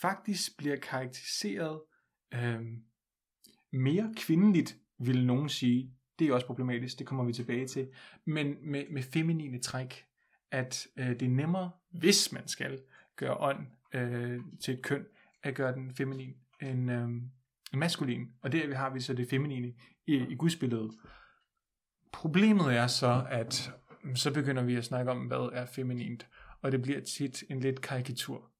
faktisk 0.00 0.56
bliver 0.58 0.76
karakteriseret 0.76 1.80
øh, 2.34 2.60
mere 3.72 4.14
kvindeligt, 4.16 4.76
vil 4.98 5.26
nogen 5.26 5.48
sige. 5.48 5.92
Det 6.18 6.28
er 6.28 6.34
også 6.34 6.46
problematisk, 6.46 6.98
det 6.98 7.06
kommer 7.06 7.24
vi 7.24 7.32
tilbage 7.32 7.66
til. 7.66 7.88
Men 8.24 8.56
med, 8.62 8.84
med 8.90 9.02
feminine 9.02 9.58
træk, 9.58 10.04
at 10.50 10.86
øh, 10.96 11.08
det 11.08 11.22
er 11.22 11.28
nemmere, 11.28 11.70
hvis 11.90 12.32
man 12.32 12.48
skal 12.48 12.82
gøre 13.16 13.36
ånd 13.36 13.66
øh, 13.94 14.40
til 14.60 14.74
et 14.74 14.82
køn, 14.82 15.06
at 15.42 15.54
gøre 15.54 15.74
den 15.74 15.94
feminin 15.94 16.34
end, 16.62 16.90
øh, 16.90 17.08
en 17.72 17.78
maskulin. 17.78 18.32
Og 18.42 18.52
der 18.52 18.74
har 18.74 18.90
vi 18.90 19.00
så 19.00 19.14
det 19.14 19.28
feminine 19.30 19.72
i, 20.06 20.14
i 20.14 20.34
gudsbilledet. 20.34 20.90
Problemet 22.12 22.74
er 22.74 22.86
så, 22.86 23.26
at 23.30 23.72
så 24.14 24.34
begynder 24.34 24.62
vi 24.62 24.76
at 24.76 24.84
snakke 24.84 25.10
om, 25.10 25.26
hvad 25.26 25.50
er 25.52 25.66
feminint. 25.66 26.26
Og 26.62 26.72
det 26.72 26.82
bliver 26.82 27.00
tit 27.00 27.44
en 27.50 27.60
lidt 27.60 27.80
karikatur 27.80 28.50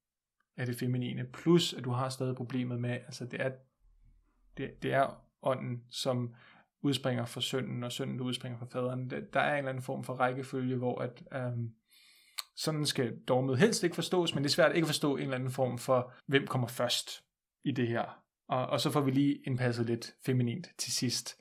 af 0.57 0.65
det 0.65 0.75
feminine. 0.75 1.23
Plus, 1.23 1.73
at 1.73 1.83
du 1.83 1.91
har 1.91 2.09
stadig 2.09 2.35
problemet 2.35 2.79
med, 2.79 2.89
altså 2.89 3.25
det 3.25 3.41
er, 3.41 3.51
det, 4.57 4.83
det 4.83 4.93
er 4.93 5.23
ånden, 5.41 5.83
som 5.89 6.33
udspringer 6.81 7.25
fra 7.25 7.41
sønnen, 7.41 7.83
og 7.83 7.91
sønnen, 7.91 8.21
udspringer 8.21 8.59
fra 8.59 8.65
faderen. 8.65 9.09
Der 9.33 9.39
er 9.39 9.51
en 9.51 9.57
eller 9.57 9.69
anden 9.69 9.83
form 9.83 10.03
for 10.03 10.13
rækkefølge, 10.13 10.75
hvor 10.75 11.01
at, 11.01 11.23
øhm, 11.33 11.73
sådan 12.55 12.85
skal 12.85 13.17
dogmet 13.27 13.57
helst 13.57 13.83
ikke 13.83 13.95
forstås, 13.95 14.35
men 14.35 14.43
det 14.43 14.49
er 14.49 14.53
svært 14.53 14.75
ikke 14.75 14.85
at 14.85 14.89
forstå 14.89 15.15
en 15.15 15.23
eller 15.23 15.35
anden 15.35 15.51
form 15.51 15.77
for, 15.77 16.13
hvem 16.25 16.47
kommer 16.47 16.67
først 16.67 17.23
i 17.63 17.71
det 17.71 17.87
her. 17.87 18.23
Og, 18.47 18.67
og 18.67 18.81
så 18.81 18.91
får 18.91 19.01
vi 19.01 19.11
lige 19.11 19.35
indpasset 19.45 19.85
lidt 19.85 20.15
feminint 20.25 20.67
til 20.77 20.93
sidst. 20.93 21.37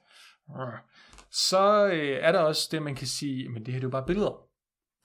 Så 1.30 1.86
øh, 1.86 2.18
er 2.20 2.32
der 2.32 2.38
også 2.38 2.68
det, 2.72 2.82
man 2.82 2.94
kan 2.94 3.06
sige, 3.06 3.48
men 3.48 3.66
det 3.66 3.74
her 3.74 3.80
det 3.80 3.84
er 3.84 3.88
jo 3.88 3.90
bare 3.90 4.06
billeder. 4.06 4.45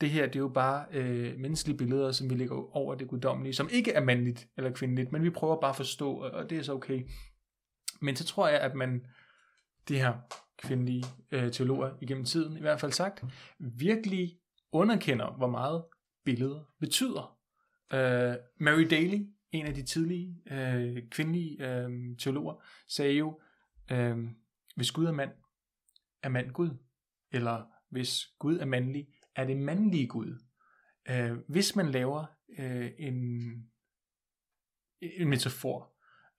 Det 0.02 0.10
her 0.10 0.26
det 0.26 0.36
er 0.36 0.40
jo 0.40 0.48
bare 0.48 0.86
øh, 0.92 1.40
menneskelige 1.40 1.78
billeder, 1.78 2.12
som 2.12 2.30
vi 2.30 2.36
lægger 2.36 2.76
over 2.76 2.96
det 2.96 3.08
guddommelige, 3.08 3.54
som 3.54 3.70
ikke 3.72 3.92
er 3.92 4.04
mandligt 4.04 4.48
eller 4.58 4.72
kvindeligt, 4.72 5.12
men 5.12 5.24
vi 5.24 5.30
prøver 5.30 5.62
bare 5.62 5.70
at 5.70 5.76
forstå, 5.76 6.14
og 6.14 6.50
det 6.50 6.58
er 6.58 6.64
så 6.64 6.74
okay. 6.74 7.04
Men 8.02 8.16
så 8.16 8.26
tror 8.26 8.48
jeg, 8.48 8.60
at 8.60 8.76
man, 8.76 9.06
de 9.88 9.98
her 9.98 10.14
kvindelige 10.58 11.04
øh, 11.32 11.52
teologer 11.52 11.92
igennem 12.02 12.26
tiden, 12.26 12.58
i 12.58 12.62
hvert 12.62 12.80
fald 12.80 12.92
sagt, 12.92 13.24
virkelig 13.60 14.38
underkender, 14.72 15.32
hvor 15.38 15.48
meget 15.48 15.84
billeder 16.26 16.64
betyder. 16.80 17.38
Øh, 17.94 18.36
Mary 18.60 18.88
Daly, 18.90 19.26
en 19.52 19.66
af 19.66 19.74
de 19.74 19.84
tidlige 19.84 20.36
øh, 20.52 20.98
kvindelige 21.12 21.68
øh, 21.68 22.18
teologer, 22.18 22.64
sagde 22.88 23.14
jo, 23.14 23.42
øh, 23.92 24.18
hvis 24.76 24.92
Gud 24.92 25.06
er 25.06 25.12
mand, 25.12 25.32
er 26.24 26.30
mand 26.30 26.52
Gud. 26.52 26.70
Eller 27.32 27.66
hvis 27.90 28.28
Gud 28.40 28.60
er 28.60 28.66
mandlig, 28.66 29.08
er 29.36 29.46
det 29.46 29.58
mandlige 29.58 30.08
Gud. 30.08 30.44
Øh, 31.10 31.38
hvis 31.48 31.76
man 31.76 31.92
laver 31.92 32.26
øh, 32.60 32.92
en, 32.98 33.16
en 35.02 35.30
metafor, 35.30 35.94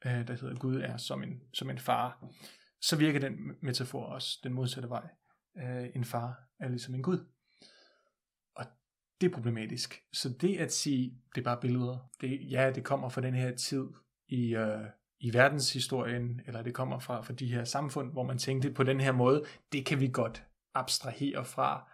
øh, 0.07 0.29
der 0.29 0.35
hedder 0.35 0.59
Gud 0.59 0.77
er 0.77 0.97
som 0.97 1.23
en, 1.23 1.41
som 1.53 1.71
en 1.71 1.79
far, 1.79 2.27
så 2.81 2.97
virker 2.97 3.21
den 3.21 3.35
metafor 3.63 4.05
også 4.05 4.41
den 4.45 4.53
modsatte 4.53 4.89
vej. 4.89 5.09
Øh, 5.59 5.89
en 5.95 6.05
far 6.05 6.49
er 6.61 6.69
ligesom 6.69 6.95
en 6.95 7.03
Gud. 7.03 7.27
Og 8.55 8.65
det 9.21 9.27
er 9.27 9.35
problematisk. 9.35 10.03
Så 10.13 10.29
det 10.41 10.59
at 10.59 10.73
sige, 10.73 11.23
det 11.35 11.41
er 11.41 11.45
bare 11.45 11.61
billeder, 11.61 12.11
det, 12.21 12.51
ja, 12.51 12.71
det 12.71 12.85
kommer 12.85 13.09
fra 13.09 13.21
den 13.21 13.35
her 13.35 13.57
tid 13.57 13.85
i, 14.29 14.55
øh, 14.55 14.87
i 15.21 15.35
verdenshistorien, 15.35 16.41
eller 16.47 16.63
det 16.63 16.75
kommer 16.75 16.99
fra, 16.99 17.21
fra 17.21 17.33
de 17.33 17.53
her 17.53 17.65
samfund, 17.65 18.13
hvor 18.13 18.23
man 18.23 18.39
tænkte 18.39 18.73
på 18.73 18.83
den 18.83 19.01
her 19.01 19.13
måde, 19.13 19.45
det 19.73 19.87
kan 19.87 20.01
vi 20.01 20.09
godt 20.09 20.45
abstrahere 20.75 21.45
fra 21.45 21.92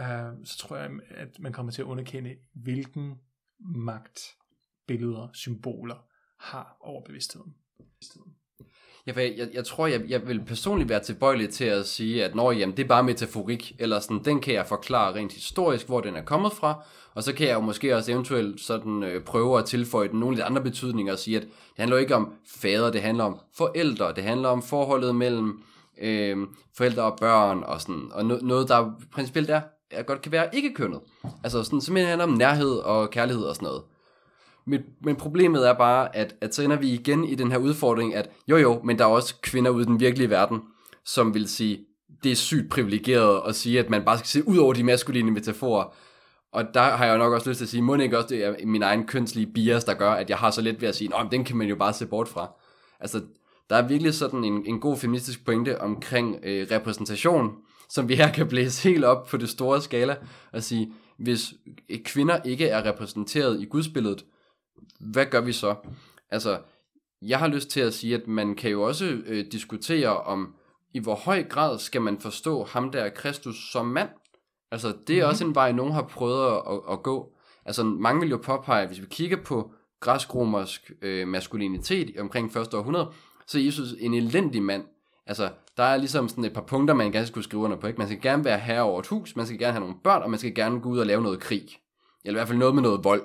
øh, 0.00 0.44
så 0.44 0.58
tror 0.58 0.76
jeg, 0.76 0.90
at 1.10 1.38
man 1.38 1.52
kommer 1.52 1.72
til 1.72 1.82
at 1.82 1.86
underkende, 1.86 2.34
hvilken 2.54 3.14
magt 3.60 4.20
billeder, 4.86 5.28
symboler 5.32 6.06
har 6.40 6.76
over 6.80 7.04
bevidstheden. 7.04 7.54
Ja, 9.06 9.12
for 9.12 9.20
jeg, 9.20 9.34
jeg, 9.36 9.48
jeg 9.52 9.64
tror, 9.64 9.86
jeg, 9.86 10.02
jeg 10.08 10.28
vil 10.28 10.44
personligt 10.44 10.88
være 10.88 11.00
tilbøjelig 11.00 11.48
til 11.50 11.64
at 11.64 11.86
sige, 11.86 12.24
at 12.24 12.34
når, 12.34 12.52
jamen, 12.52 12.76
det 12.76 12.84
er 12.84 12.88
bare 12.88 13.02
metaforik, 13.02 13.76
eller 13.78 14.00
sådan, 14.00 14.24
den 14.24 14.40
kan 14.40 14.54
jeg 14.54 14.66
forklare 14.66 15.14
rent 15.14 15.32
historisk, 15.32 15.86
hvor 15.86 16.00
den 16.00 16.16
er 16.16 16.24
kommet 16.24 16.52
fra, 16.52 16.84
og 17.14 17.22
så 17.22 17.34
kan 17.34 17.46
jeg 17.46 17.54
jo 17.54 17.60
måske 17.60 17.96
også 17.96 18.12
eventuelt 18.12 18.60
sådan, 18.60 19.02
øh, 19.02 19.24
prøve 19.24 19.58
at 19.58 19.64
tilføje 19.64 20.08
den 20.08 20.20
nogle 20.20 20.36
lidt 20.36 20.46
andre 20.46 20.62
betydninger 20.62 21.12
og 21.12 21.18
sige, 21.18 21.36
at 21.36 21.42
det 21.42 21.50
handler 21.76 21.96
jo 21.96 22.00
ikke 22.00 22.14
om 22.14 22.32
fader, 22.46 22.90
det 22.90 23.02
handler 23.02 23.24
om 23.24 23.40
forældre, 23.56 24.14
det 24.14 24.24
handler 24.24 24.48
om 24.48 24.62
forholdet 24.62 25.16
mellem 25.16 25.62
øh, 26.00 26.36
forældre 26.76 27.02
og 27.02 27.18
børn, 27.18 27.62
og, 27.62 27.80
sådan, 27.80 28.08
og 28.12 28.26
no, 28.26 28.38
noget, 28.42 28.68
der 28.68 28.92
principielt 29.12 29.50
er 29.50 29.60
godt 30.02 30.22
kan 30.22 30.32
være 30.32 30.48
ikke 30.52 30.74
kønnet. 30.74 31.00
Altså 31.44 31.62
sådan, 31.62 31.80
simpelthen 31.80 32.08
handler 32.08 32.24
om 32.24 32.32
nærhed 32.32 32.70
og 32.70 33.10
kærlighed 33.10 33.44
og 33.44 33.54
sådan 33.54 33.66
noget. 33.66 33.82
Men, 34.66 34.80
men 35.04 35.16
problemet 35.16 35.68
er 35.68 35.72
bare, 35.72 36.16
at, 36.16 36.34
at 36.40 36.54
så 36.54 36.62
ender 36.62 36.76
vi 36.76 36.90
igen 36.90 37.24
i 37.24 37.34
den 37.34 37.50
her 37.50 37.58
udfordring, 37.58 38.14
at 38.14 38.30
jo 38.48 38.56
jo, 38.56 38.80
men 38.84 38.98
der 38.98 39.04
er 39.04 39.08
også 39.08 39.34
kvinder 39.42 39.70
ude 39.70 39.82
i 39.82 39.86
den 39.86 40.00
virkelige 40.00 40.30
verden, 40.30 40.60
som 41.04 41.34
vil 41.34 41.48
sige, 41.48 41.78
det 42.24 42.32
er 42.32 42.36
sygt 42.36 42.70
privilegeret 42.70 43.42
at 43.48 43.54
sige, 43.54 43.78
at 43.78 43.90
man 43.90 44.04
bare 44.04 44.18
skal 44.18 44.28
se 44.28 44.48
ud 44.48 44.56
over 44.56 44.72
de 44.72 44.84
maskuline 44.84 45.30
metaforer. 45.30 45.94
Og 46.52 46.64
der 46.74 46.82
har 46.82 47.04
jeg 47.04 47.12
jo 47.12 47.18
nok 47.18 47.32
også 47.32 47.48
lyst 47.50 47.58
til 47.58 47.64
at 47.64 47.68
sige, 47.68 47.82
må 47.82 47.94
ikke 47.94 48.18
også 48.18 48.28
det 48.28 48.44
er 48.44 48.66
min 48.66 48.82
egen 48.82 49.06
kønslige 49.06 49.46
bias, 49.46 49.84
der 49.84 49.94
gør, 49.94 50.10
at 50.10 50.30
jeg 50.30 50.38
har 50.38 50.50
så 50.50 50.60
let 50.60 50.80
ved 50.80 50.88
at 50.88 50.94
sige, 50.94 51.10
at 51.16 51.26
den 51.30 51.44
kan 51.44 51.56
man 51.56 51.66
jo 51.66 51.76
bare 51.76 51.92
se 51.92 52.06
bort 52.06 52.28
fra. 52.28 52.50
Altså, 53.00 53.20
der 53.70 53.76
er 53.76 53.88
virkelig 53.88 54.14
sådan 54.14 54.44
en, 54.44 54.66
en 54.66 54.80
god 54.80 54.96
feministisk 54.96 55.44
pointe 55.44 55.80
omkring 55.80 56.36
øh, 56.42 56.66
repræsentation, 56.70 57.52
som 57.88 58.08
vi 58.08 58.14
her 58.14 58.32
kan 58.32 58.48
blæse 58.48 58.88
helt 58.88 59.04
op 59.04 59.26
på 59.26 59.36
det 59.36 59.48
store 59.48 59.82
skala, 59.82 60.16
og 60.52 60.62
sige, 60.62 60.92
hvis 61.18 61.54
kvinder 62.04 62.42
ikke 62.42 62.68
er 62.68 62.86
repræsenteret 62.86 63.60
i 63.60 63.64
gudsbilledet, 63.64 64.24
hvad 65.00 65.26
gør 65.26 65.40
vi 65.40 65.52
så? 65.52 65.74
Altså, 66.30 66.58
jeg 67.22 67.38
har 67.38 67.48
lyst 67.48 67.68
til 67.68 67.80
at 67.80 67.94
sige, 67.94 68.14
at 68.14 68.26
man 68.26 68.54
kan 68.54 68.70
jo 68.70 68.82
også 68.82 69.04
øh, 69.26 69.44
diskutere 69.52 70.20
om, 70.20 70.54
i 70.94 70.98
hvor 70.98 71.14
høj 71.14 71.42
grad 71.42 71.78
skal 71.78 72.02
man 72.02 72.18
forstå 72.18 72.64
ham 72.64 72.90
der 72.90 73.08
Kristus 73.08 73.70
som 73.72 73.86
mand? 73.86 74.08
Altså, 74.70 74.88
det 75.06 75.16
er 75.16 75.20
mm-hmm. 75.20 75.30
også 75.30 75.44
en 75.44 75.54
vej, 75.54 75.72
nogen 75.72 75.92
har 75.92 76.02
prøvet 76.02 76.46
at, 76.46 76.80
at, 76.92 77.02
gå. 77.02 77.32
Altså, 77.64 77.84
mange 77.84 78.20
vil 78.20 78.30
jo 78.30 78.36
påpege, 78.36 78.86
hvis 78.86 79.00
vi 79.00 79.06
kigger 79.10 79.36
på 79.44 79.72
græsk-romersk 80.00 80.92
øh, 81.02 81.28
maskulinitet 81.28 82.20
omkring 82.20 82.52
første 82.52 82.76
århundrede, 82.76 83.10
så 83.46 83.58
er 83.58 83.62
Jesus 83.62 83.88
en 83.98 84.14
elendig 84.14 84.62
mand. 84.62 84.84
Altså, 85.26 85.50
der 85.76 85.82
er 85.82 85.96
ligesom 85.96 86.28
sådan 86.28 86.44
et 86.44 86.52
par 86.52 86.60
punkter, 86.60 86.94
man 86.94 87.12
gerne 87.12 87.26
skulle 87.26 87.44
skrive 87.44 87.62
under 87.62 87.76
på. 87.76 87.86
Ikke? 87.86 87.98
Man 87.98 88.08
skal 88.08 88.20
gerne 88.20 88.44
være 88.44 88.58
herre 88.58 88.82
over 88.82 89.00
et 89.00 89.06
hus, 89.06 89.36
man 89.36 89.46
skal 89.46 89.58
gerne 89.58 89.72
have 89.72 89.80
nogle 89.80 89.96
børn, 90.04 90.22
og 90.22 90.30
man 90.30 90.38
skal 90.38 90.54
gerne 90.54 90.80
gå 90.80 90.88
ud 90.88 90.98
og 90.98 91.06
lave 91.06 91.22
noget 91.22 91.40
krig. 91.40 91.68
Eller 92.24 92.38
i 92.38 92.40
hvert 92.40 92.48
fald 92.48 92.58
noget 92.58 92.74
med 92.74 92.82
noget 92.82 93.04
vold. 93.04 93.22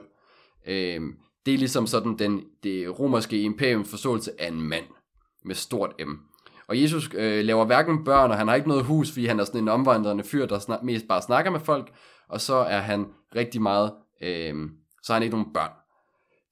Øh, 0.67 1.01
det 1.45 1.53
er 1.53 1.57
ligesom 1.57 1.87
sådan 1.87 2.19
den, 2.19 2.43
det 2.63 2.99
romerske 2.99 3.41
imperiums 3.41 3.89
forståelse 3.89 4.41
af 4.41 4.47
en 4.47 4.61
mand 4.61 4.85
med 5.45 5.55
stort 5.55 5.93
M. 6.07 6.11
Og 6.67 6.81
Jesus 6.81 7.09
øh, 7.13 7.45
laver 7.45 7.65
hverken 7.65 8.03
børn, 8.03 8.31
og 8.31 8.37
han 8.37 8.47
har 8.47 8.55
ikke 8.55 8.67
noget 8.67 8.83
hus, 8.83 9.11
fordi 9.11 9.25
han 9.25 9.39
er 9.39 9.43
sådan 9.43 9.61
en 9.61 9.67
omvandrende 9.67 10.23
fyr, 10.23 10.45
der 10.45 10.59
snak, 10.59 10.83
mest 10.83 11.07
bare 11.07 11.21
snakker 11.21 11.51
med 11.51 11.59
folk, 11.59 11.91
og 12.27 12.41
så 12.41 12.55
er 12.55 12.79
han 12.79 13.07
rigtig 13.35 13.61
meget, 13.61 13.91
øh, 14.21 14.69
så 15.03 15.13
har 15.13 15.13
han 15.13 15.23
ikke 15.23 15.35
nogen 15.35 15.53
børn. 15.53 15.71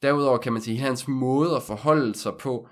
Derudover 0.01 0.37
kan 0.37 0.53
man 0.53 0.61
sige, 0.61 0.77
at 0.77 0.83
hans 0.83 1.07
måde 1.07 1.55
at 1.55 1.63
forholde 1.63 2.15
sig 2.15 2.33
på, 2.39 2.67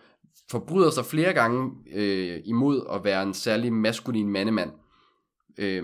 forbryder 0.51 0.89
sig 0.89 1.05
flere 1.05 1.33
gange 1.33 1.71
øh, 1.93 2.41
imod 2.45 2.81
at 2.91 3.03
være 3.03 3.23
en 3.23 3.33
særlig 3.33 3.73
maskulin 3.73 4.29
mandemand. 4.29 4.71
Øh, 5.57 5.83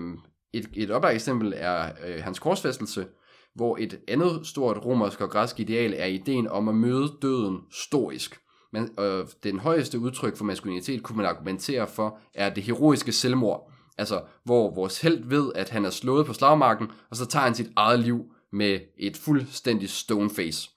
et, 0.52 0.68
et 0.74 0.90
oplagt 0.90 1.14
eksempel 1.14 1.52
er 1.56 1.92
øh, 2.06 2.22
hans 2.22 2.38
korsfæstelse, 2.38 3.06
hvor 3.54 3.76
et 3.80 4.00
andet 4.08 4.46
stort 4.46 4.84
romersk 4.84 5.20
og 5.20 5.30
græsk 5.30 5.60
ideal 5.60 5.94
er 5.96 6.06
ideen 6.06 6.48
om 6.48 6.68
at 6.68 6.74
møde 6.74 7.12
døden 7.22 7.58
stoisk. 7.70 8.38
Men 8.72 8.90
øh, 9.00 9.26
den 9.42 9.58
højeste 9.58 9.98
udtryk 9.98 10.36
for 10.36 10.44
maskulinitet, 10.44 11.02
kunne 11.02 11.16
man 11.16 11.26
argumentere 11.26 11.86
for, 11.86 12.18
er 12.34 12.54
det 12.54 12.62
heroiske 12.62 13.12
selvmord. 13.12 13.72
Altså, 13.98 14.22
hvor 14.44 14.74
vores 14.74 15.00
held 15.00 15.28
ved, 15.28 15.52
at 15.54 15.68
han 15.68 15.84
er 15.84 15.90
slået 15.90 16.26
på 16.26 16.32
slagmarken, 16.32 16.86
og 17.10 17.16
så 17.16 17.26
tager 17.26 17.44
han 17.44 17.54
sit 17.54 17.70
eget 17.76 18.00
liv 18.00 18.24
med 18.52 18.80
et 18.98 19.16
fuldstændig 19.16 19.90
stone 19.90 20.30
face. 20.30 20.70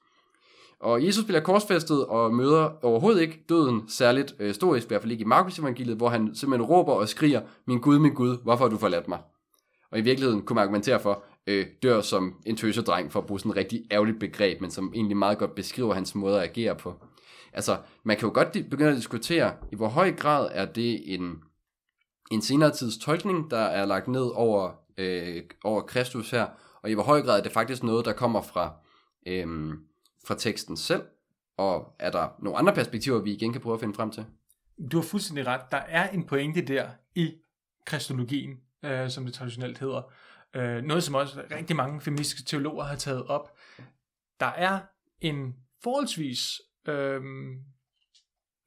Og 0.80 1.06
Jesus 1.06 1.26
bliver 1.26 1.40
korsfæstet 1.40 2.06
og 2.06 2.34
møder 2.34 2.86
overhovedet 2.86 3.22
ikke 3.22 3.46
døden 3.50 3.90
særligt 3.90 4.36
øh, 4.40 4.54
stoisk, 4.54 4.86
i 4.86 4.88
hvert 4.88 5.02
fald 5.02 5.12
ikke 5.12 5.22
i 5.22 5.28
Markus 5.28 5.60
evangeliet, 5.60 5.98
hvor 5.98 6.10
han 6.10 6.36
simpelthen 6.36 6.70
råber 6.70 6.94
og 6.94 7.10
skriger, 7.10 7.42
min 7.68 7.80
Gud, 7.80 8.00
min 8.00 8.14
Gud, 8.14 8.38
hvorfor 8.44 8.66
har 8.66 8.70
du 8.70 8.78
forladt 8.78 9.08
mig? 9.08 9.20
Og 9.92 10.00
i 10.00 10.02
virkeligheden 10.02 10.42
kunne 10.42 10.56
man 10.56 10.62
argumentere 10.62 11.00
for, 11.00 11.24
øh, 11.48 11.66
dør 11.84 12.02
som 12.02 12.36
en 12.46 12.56
tøsedreng, 12.56 13.12
for 13.12 13.20
at 13.20 13.26
bruge 13.26 13.40
sådan 13.40 13.52
et 13.52 13.58
rigtig 13.58 13.84
ærgerligt 13.92 14.20
begreb, 14.20 14.62
men 14.62 14.72
som 14.72 14.92
egentlig 14.96 15.18
meget 15.18 15.38
godt 15.38 15.56
beskriver 15.56 15.94
hans 15.94 16.16
måde 16.16 16.38
at 16.38 16.50
agere 16.50 16.76
på. 16.76 16.94
Altså, 17.54 17.78
man 18.04 18.18
kan 18.18 18.28
jo 18.28 18.34
godt 18.34 18.52
begynde 18.70 18.90
at 18.90 18.98
diskutere, 18.98 19.54
i 19.72 19.76
hvor 19.76 19.88
høj 19.88 20.12
grad 20.12 20.50
er 20.52 20.66
det 20.66 21.14
en, 21.14 21.36
en 22.32 22.42
senere 22.42 22.72
tids 22.72 22.98
tolkning, 22.98 23.52
der 23.52 23.58
er 23.58 23.86
lagt 23.86 24.08
ned 24.08 24.32
over, 24.34 24.72
øh, 24.98 25.44
over 25.64 25.82
Kristus 25.82 26.32
her, 26.32 26.48
og 26.82 26.90
i 26.90 26.94
hvor 26.94 27.04
høj 27.04 27.22
grad 27.22 27.40
er 27.40 27.44
det 27.44 27.52
faktisk 27.52 27.84
noget, 27.84 28.06
der 28.06 28.14
kommer 28.14 28.42
fra, 28.42 28.74
øh, 29.28 29.74
fra 30.26 30.36
teksten 30.36 30.78
selv, 30.78 31.04
og 31.58 31.96
er 32.00 32.12
der 32.12 32.30
nogle 32.40 32.58
andre 32.58 32.74
perspektiver, 32.74 33.22
vi 33.22 33.34
igen 33.34 33.52
kan 33.52 33.62
prøve 33.62 33.74
at 33.74 33.80
finde 33.80 33.94
frem 33.94 34.12
til? 34.12 34.26
Du 34.92 34.98
har 34.98 35.04
fuldstændig 35.04 35.48
ret. 35.48 35.62
Der 35.72 35.78
er 35.78 36.10
en 36.10 36.24
pointe 36.24 36.62
der 36.62 36.90
i 37.16 37.34
kristologien, 37.86 38.60
øh, 38.86 39.10
som 39.10 39.26
det 39.26 39.34
traditionelt 39.34 39.78
hedder. 39.78 40.12
Øh, 40.54 40.84
noget, 40.84 41.04
som 41.04 41.16
også 41.16 41.44
rigtig 41.52 41.76
mange 41.76 42.02
feministiske 42.02 42.46
teologer 42.46 42.84
har 42.84 42.96
taget 42.96 43.26
op. 43.28 43.58
Der 44.40 44.46
er 44.46 44.80
en 45.22 45.56
forholdsvis 45.84 46.62
øh, 46.88 47.22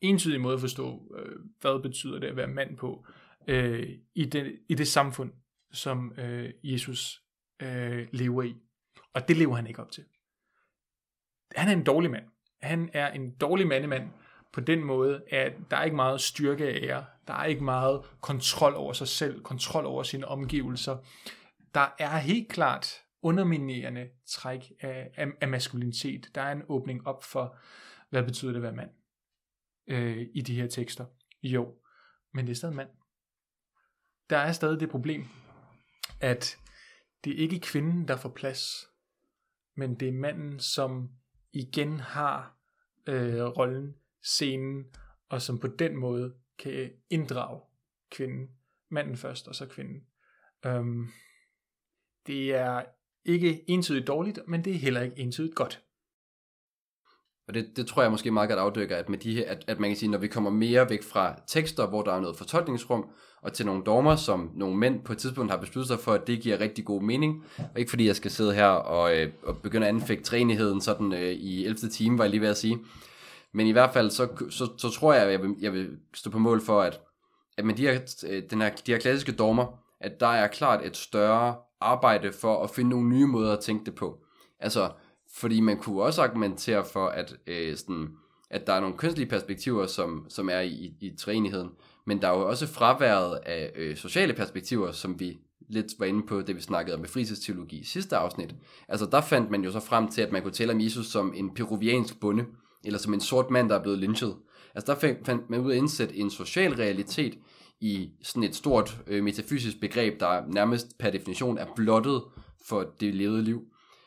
entydig 0.00 0.40
måde 0.40 0.54
at 0.54 0.60
forstå, 0.60 1.16
øh, 1.18 1.36
hvad 1.60 1.82
betyder 1.82 2.18
det 2.18 2.26
at 2.26 2.36
være 2.36 2.46
mand 2.46 2.76
på, 2.76 3.06
øh, 3.48 3.88
i, 4.14 4.24
det, 4.24 4.58
i 4.68 4.74
det 4.74 4.88
samfund, 4.88 5.32
som 5.72 6.12
øh, 6.18 6.50
Jesus 6.62 7.22
øh, 7.62 8.08
lever 8.12 8.42
i. 8.42 8.56
Og 9.14 9.28
det 9.28 9.36
lever 9.36 9.56
han 9.56 9.66
ikke 9.66 9.82
op 9.82 9.90
til. 9.90 10.04
Han 11.56 11.68
er 11.68 11.72
en 11.72 11.84
dårlig 11.84 12.10
mand. 12.10 12.24
Han 12.62 12.90
er 12.92 13.12
en 13.12 13.34
dårlig 13.34 13.66
mandemand 13.66 14.10
på 14.52 14.60
den 14.60 14.84
måde, 14.84 15.22
at 15.30 15.52
der 15.70 15.76
er 15.76 15.84
ikke 15.84 15.96
meget 15.96 16.20
styrke 16.20 16.68
af 16.68 16.80
ære. 16.82 17.04
Der 17.26 17.34
er 17.34 17.44
ikke 17.44 17.64
meget 17.64 18.04
kontrol 18.20 18.74
over 18.74 18.92
sig 18.92 19.08
selv, 19.08 19.42
kontrol 19.42 19.86
over 19.86 20.02
sine 20.02 20.28
omgivelser. 20.28 20.96
Der 21.74 21.94
er 21.98 22.16
helt 22.16 22.48
klart 22.48 23.02
underminerende 23.22 24.08
træk 24.26 24.72
af, 24.80 25.10
af, 25.16 25.26
af 25.40 25.48
maskulinitet. 25.48 26.30
Der 26.34 26.40
er 26.40 26.52
en 26.52 26.62
åbning 26.68 27.06
op 27.06 27.24
for, 27.24 27.56
hvad 28.10 28.22
betyder 28.22 28.52
det 28.52 28.56
at 28.56 28.62
være 28.62 28.72
mand 28.72 28.90
øh, 29.88 30.26
i 30.34 30.40
de 30.40 30.54
her 30.54 30.66
tekster. 30.66 31.06
Jo, 31.42 31.74
men 32.34 32.46
det 32.46 32.52
er 32.52 32.56
stadig 32.56 32.76
mand. 32.76 32.88
Der 34.30 34.36
er 34.36 34.52
stadig 34.52 34.80
det 34.80 34.90
problem, 34.90 35.28
at 36.20 36.58
det 37.24 37.32
er 37.32 37.38
ikke 37.38 37.60
kvinden, 37.60 38.08
der 38.08 38.16
får 38.16 38.28
plads, 38.28 38.86
men 39.76 39.94
det 39.94 40.08
er 40.08 40.12
manden, 40.12 40.60
som 40.60 41.10
igen 41.58 42.00
har 42.00 42.56
øh, 43.06 43.44
rollen, 43.44 43.94
scenen, 44.22 44.84
og 45.28 45.42
som 45.42 45.58
på 45.58 45.66
den 45.66 45.96
måde 45.96 46.34
kan 46.58 46.90
inddrage 47.10 47.60
kvinden. 48.10 48.48
Manden 48.90 49.16
først, 49.16 49.48
og 49.48 49.54
så 49.54 49.66
kvinden. 49.66 50.00
Øhm, 50.66 51.08
det 52.26 52.54
er 52.54 52.84
ikke 53.24 53.70
entydigt 53.70 54.06
dårligt, 54.06 54.38
men 54.48 54.64
det 54.64 54.74
er 54.74 54.78
heller 54.78 55.00
ikke 55.00 55.18
entydigt 55.18 55.54
godt. 55.54 55.82
Og 57.48 57.54
det, 57.54 57.76
det 57.76 57.86
tror 57.86 58.02
jeg 58.02 58.10
måske 58.10 58.30
meget 58.30 58.48
godt 58.48 58.60
afdækker, 58.60 58.96
at, 58.96 59.08
med 59.08 59.18
de 59.18 59.34
her, 59.34 59.50
at, 59.50 59.64
at 59.66 59.78
man 59.78 59.90
kan 59.90 59.96
sige, 59.96 60.10
når 60.10 60.18
vi 60.18 60.28
kommer 60.28 60.50
mere 60.50 60.90
væk 60.90 61.02
fra 61.02 61.40
tekster, 61.46 61.86
hvor 61.86 62.02
der 62.02 62.12
er 62.12 62.20
noget 62.20 62.36
fortolkningsrum, 62.36 63.10
og 63.42 63.52
til 63.52 63.66
nogle 63.66 63.82
dogmer, 63.82 64.16
som 64.16 64.50
nogle 64.54 64.76
mænd 64.76 65.00
på 65.00 65.12
et 65.12 65.18
tidspunkt 65.18 65.50
har 65.50 65.58
besluttet 65.58 65.88
sig 65.88 65.98
for, 65.98 66.12
at 66.12 66.26
det 66.26 66.40
giver 66.40 66.60
rigtig 66.60 66.84
god 66.84 67.02
mening. 67.02 67.44
Og 67.58 67.78
ikke 67.78 67.90
fordi 67.90 68.06
jeg 68.06 68.16
skal 68.16 68.30
sidde 68.30 68.54
her 68.54 68.66
og, 68.66 69.16
øh, 69.16 69.32
og 69.42 69.56
begynde 69.58 69.86
at 69.86 69.94
anfægte 69.94 70.24
træenigheden 70.24 70.80
sådan 70.80 71.12
øh, 71.12 71.30
i 71.32 71.64
11. 71.64 71.88
time, 71.88 72.18
var 72.18 72.24
jeg 72.24 72.30
lige 72.30 72.40
ved 72.40 72.48
at 72.48 72.56
sige. 72.56 72.78
Men 73.52 73.66
i 73.66 73.72
hvert 73.72 73.92
fald, 73.92 74.10
så, 74.10 74.28
så, 74.50 74.68
så 74.78 74.90
tror 74.90 75.12
jeg, 75.12 75.22
at 75.22 75.32
jeg 75.32 75.42
vil, 75.42 75.54
jeg 75.60 75.72
vil 75.72 75.88
stå 76.14 76.30
på 76.30 76.38
mål 76.38 76.60
for, 76.60 76.82
at, 76.82 77.00
at 77.58 77.64
med 77.64 77.74
de 77.74 77.82
her, 77.82 78.00
øh, 78.26 78.42
den 78.50 78.60
her, 78.60 78.70
de 78.86 78.92
her 78.92 78.98
klassiske 78.98 79.32
dogmer, 79.32 79.66
at 80.00 80.20
der 80.20 80.26
er 80.26 80.46
klart 80.46 80.86
et 80.86 80.96
større 80.96 81.56
arbejde 81.80 82.32
for 82.32 82.64
at 82.64 82.70
finde 82.70 82.90
nogle 82.90 83.08
nye 83.08 83.26
måder 83.26 83.52
at 83.52 83.60
tænke 83.60 83.84
det 83.84 83.94
på. 83.94 84.18
Altså, 84.60 84.90
fordi 85.34 85.60
man 85.60 85.78
kunne 85.78 86.02
også 86.02 86.22
argumentere 86.22 86.84
for, 86.84 87.06
at, 87.06 87.36
øh, 87.46 87.76
sådan, 87.76 88.08
at 88.50 88.66
der 88.66 88.72
er 88.72 88.80
nogle 88.80 88.96
kønslige 88.96 89.28
perspektiver, 89.28 89.86
som, 89.86 90.26
som 90.28 90.48
er 90.48 90.60
i, 90.60 90.94
i 91.00 91.16
træenigheden, 91.18 91.70
men 92.08 92.22
der 92.22 92.28
er 92.28 92.38
jo 92.38 92.48
også 92.48 92.66
fraværet 92.66 93.38
af 93.46 93.72
øh, 93.76 93.96
sociale 93.96 94.32
perspektiver, 94.32 94.92
som 94.92 95.20
vi 95.20 95.38
lidt 95.68 95.86
var 95.98 96.06
inde 96.06 96.26
på, 96.26 96.42
det 96.42 96.56
vi 96.56 96.60
snakkede 96.60 96.96
om 96.96 97.02
befrielsesteologi 97.02 97.78
i 97.78 97.84
sidste 97.84 98.16
afsnit. 98.16 98.54
Altså 98.88 99.06
der 99.06 99.20
fandt 99.20 99.50
man 99.50 99.64
jo 99.64 99.72
så 99.72 99.80
frem 99.80 100.08
til, 100.08 100.22
at 100.22 100.32
man 100.32 100.42
kunne 100.42 100.52
tale 100.52 100.72
om 100.72 100.80
Jesus 100.80 101.06
som 101.06 101.32
en 101.36 101.54
peruviansk 101.54 102.20
bonde, 102.20 102.44
eller 102.84 102.98
som 102.98 103.14
en 103.14 103.20
sort 103.20 103.50
mand, 103.50 103.68
der 103.68 103.78
er 103.78 103.82
blevet 103.82 103.98
lynchet. 103.98 104.36
Altså 104.74 104.92
der 104.92 105.16
fandt 105.24 105.50
man 105.50 105.60
ud 105.60 105.70
af 105.70 105.74
at 105.74 105.78
indsætte 105.78 106.16
en 106.16 106.30
social 106.30 106.74
realitet 106.74 107.38
i 107.80 108.10
sådan 108.22 108.42
et 108.42 108.54
stort 108.54 108.98
øh, 109.06 109.24
metafysisk 109.24 109.80
begreb, 109.80 110.20
der 110.20 110.42
nærmest 110.46 110.98
per 110.98 111.10
definition 111.10 111.58
er 111.58 111.66
blottet 111.76 112.22
for 112.68 112.94
det 113.00 113.14
levede 113.14 113.42
liv. 113.42 113.62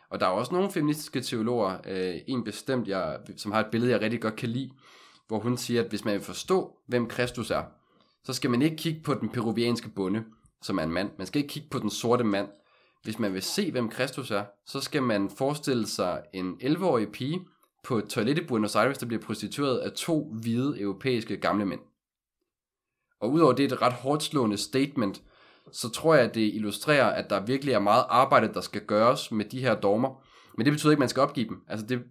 Og 0.09 0.19
der 0.19 0.25
er 0.25 0.31
også 0.31 0.53
nogle 0.53 0.71
feministiske 0.71 1.21
teologer, 1.21 1.77
øh, 1.87 2.15
en 2.27 2.43
bestemt, 2.43 2.87
jeg, 2.87 3.17
som 3.37 3.51
har 3.51 3.59
et 3.59 3.71
billede, 3.71 3.91
jeg 3.91 4.01
rigtig 4.01 4.21
godt 4.21 4.35
kan 4.35 4.49
lide, 4.49 4.71
hvor 5.27 5.39
hun 5.39 5.57
siger, 5.57 5.83
at 5.83 5.89
hvis 5.89 6.05
man 6.05 6.13
vil 6.13 6.21
forstå, 6.21 6.75
hvem 6.87 7.07
Kristus 7.07 7.51
er, 7.51 7.63
så 8.23 8.33
skal 8.33 8.49
man 8.49 8.61
ikke 8.61 8.75
kigge 8.75 9.01
på 9.03 9.13
den 9.13 9.29
peruvianske 9.29 9.89
bonde, 9.89 10.23
som 10.61 10.77
er 10.77 10.83
en 10.83 10.91
mand. 10.91 11.09
Man 11.17 11.27
skal 11.27 11.41
ikke 11.41 11.53
kigge 11.53 11.69
på 11.69 11.79
den 11.79 11.89
sorte 11.89 12.23
mand. 12.23 12.47
Hvis 13.03 13.19
man 13.19 13.33
vil 13.33 13.41
se, 13.41 13.71
hvem 13.71 13.89
Kristus 13.89 14.31
er, 14.31 14.43
så 14.65 14.81
skal 14.81 15.03
man 15.03 15.29
forestille 15.29 15.87
sig 15.87 16.21
en 16.33 16.57
11-årig 16.63 17.11
pige 17.11 17.41
på 17.83 17.97
et 17.97 18.05
toilet 18.05 18.37
i 18.37 18.45
Buenos 18.45 18.75
Aires, 18.75 18.97
der 18.97 19.05
bliver 19.05 19.21
prostitueret 19.21 19.77
af 19.77 19.91
to 19.91 20.33
hvide 20.41 20.81
europæiske 20.81 21.37
gamle 21.37 21.65
mænd. 21.65 21.79
Og 23.19 23.31
udover 23.31 23.53
det 23.53 23.63
er 23.63 23.75
et 23.75 23.81
ret 23.81 23.93
hårdt 23.93 24.23
slående 24.23 24.57
statement, 24.57 25.21
så 25.71 25.89
tror 25.89 26.15
jeg, 26.15 26.23
at 26.23 26.35
det 26.35 26.53
illustrerer, 26.53 27.05
at 27.05 27.29
der 27.29 27.45
virkelig 27.45 27.73
er 27.73 27.79
meget 27.79 28.05
arbejde, 28.09 28.53
der 28.53 28.61
skal 28.61 28.81
gøres 28.81 29.31
med 29.31 29.45
de 29.45 29.59
her 29.59 29.75
dogmer. 29.75 30.23
Men 30.57 30.65
det 30.65 30.73
betyder 30.73 30.91
ikke, 30.91 30.97
at 30.97 30.99
man 30.99 31.09
skal 31.09 31.21
opgive 31.21 31.47
dem. 31.47 31.61
Altså 31.67 31.85
det 31.85 32.03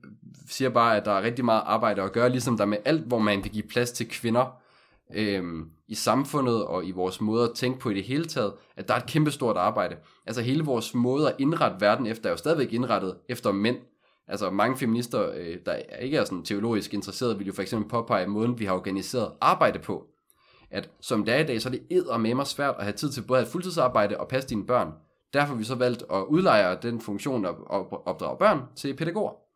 siger 0.46 0.68
bare, 0.70 0.96
at 0.96 1.04
der 1.04 1.12
er 1.12 1.22
rigtig 1.22 1.44
meget 1.44 1.62
arbejde 1.64 2.02
at 2.02 2.12
gøre, 2.12 2.28
ligesom 2.28 2.56
der 2.56 2.64
med 2.64 2.78
alt, 2.84 3.02
hvor 3.02 3.18
man 3.18 3.42
vil 3.42 3.52
give 3.52 3.68
plads 3.68 3.92
til 3.92 4.08
kvinder 4.08 4.60
øhm, 5.14 5.70
i 5.90 5.94
samfundet 5.94 6.64
og 6.64 6.84
i 6.84 6.90
vores 6.90 7.20
måde 7.20 7.44
at 7.44 7.54
tænke 7.54 7.78
på 7.78 7.90
i 7.90 7.94
det 7.94 8.04
hele 8.04 8.24
taget, 8.24 8.52
at 8.76 8.88
der 8.88 8.94
er 8.94 8.98
et 8.98 9.06
kæmpestort 9.06 9.56
arbejde. 9.56 9.96
Altså 10.26 10.42
hele 10.42 10.64
vores 10.64 10.94
måde 10.94 11.28
at 11.28 11.36
indrette 11.38 11.80
verden 11.80 12.06
efter, 12.06 12.26
er 12.26 12.30
jo 12.30 12.36
stadigvæk 12.36 12.72
indrettet 12.72 13.16
efter 13.28 13.52
mænd. 13.52 13.76
Altså 14.28 14.50
mange 14.50 14.76
feminister, 14.76 15.30
øh, 15.30 15.56
der 15.66 15.74
ikke 16.00 16.16
er 16.16 16.24
sådan 16.24 16.44
teologisk 16.44 16.94
interesserede, 16.94 17.38
vil 17.38 17.46
jo 17.46 17.52
for 17.52 17.62
eksempel 17.62 17.90
påpege 17.90 18.26
måden, 18.26 18.58
vi 18.58 18.64
har 18.64 18.74
organiseret 18.74 19.32
arbejde 19.40 19.78
på 19.78 20.06
at 20.70 20.90
som 21.00 21.24
det 21.24 21.34
er 21.34 21.38
i 21.38 21.46
dag, 21.46 21.62
så 21.62 21.68
er 21.68 21.70
det 21.70 21.82
edder 21.90 22.18
med 22.18 22.34
mig 22.34 22.46
svært 22.46 22.74
at 22.78 22.84
have 22.84 22.92
tid 22.92 23.10
til 23.10 23.22
både 23.22 23.38
at 23.38 23.44
have 23.44 23.52
fuldtidsarbejde 23.52 24.20
og 24.20 24.28
passe 24.28 24.48
dine 24.48 24.66
børn. 24.66 24.92
Derfor 25.32 25.48
har 25.48 25.58
vi 25.58 25.64
så 25.64 25.74
valgt 25.74 26.02
at 26.12 26.24
udleje 26.28 26.78
den 26.82 27.00
funktion 27.00 27.44
at 27.44 27.54
opdrage 28.06 28.38
børn 28.38 28.62
til 28.76 28.96
pædagoger. 28.96 29.49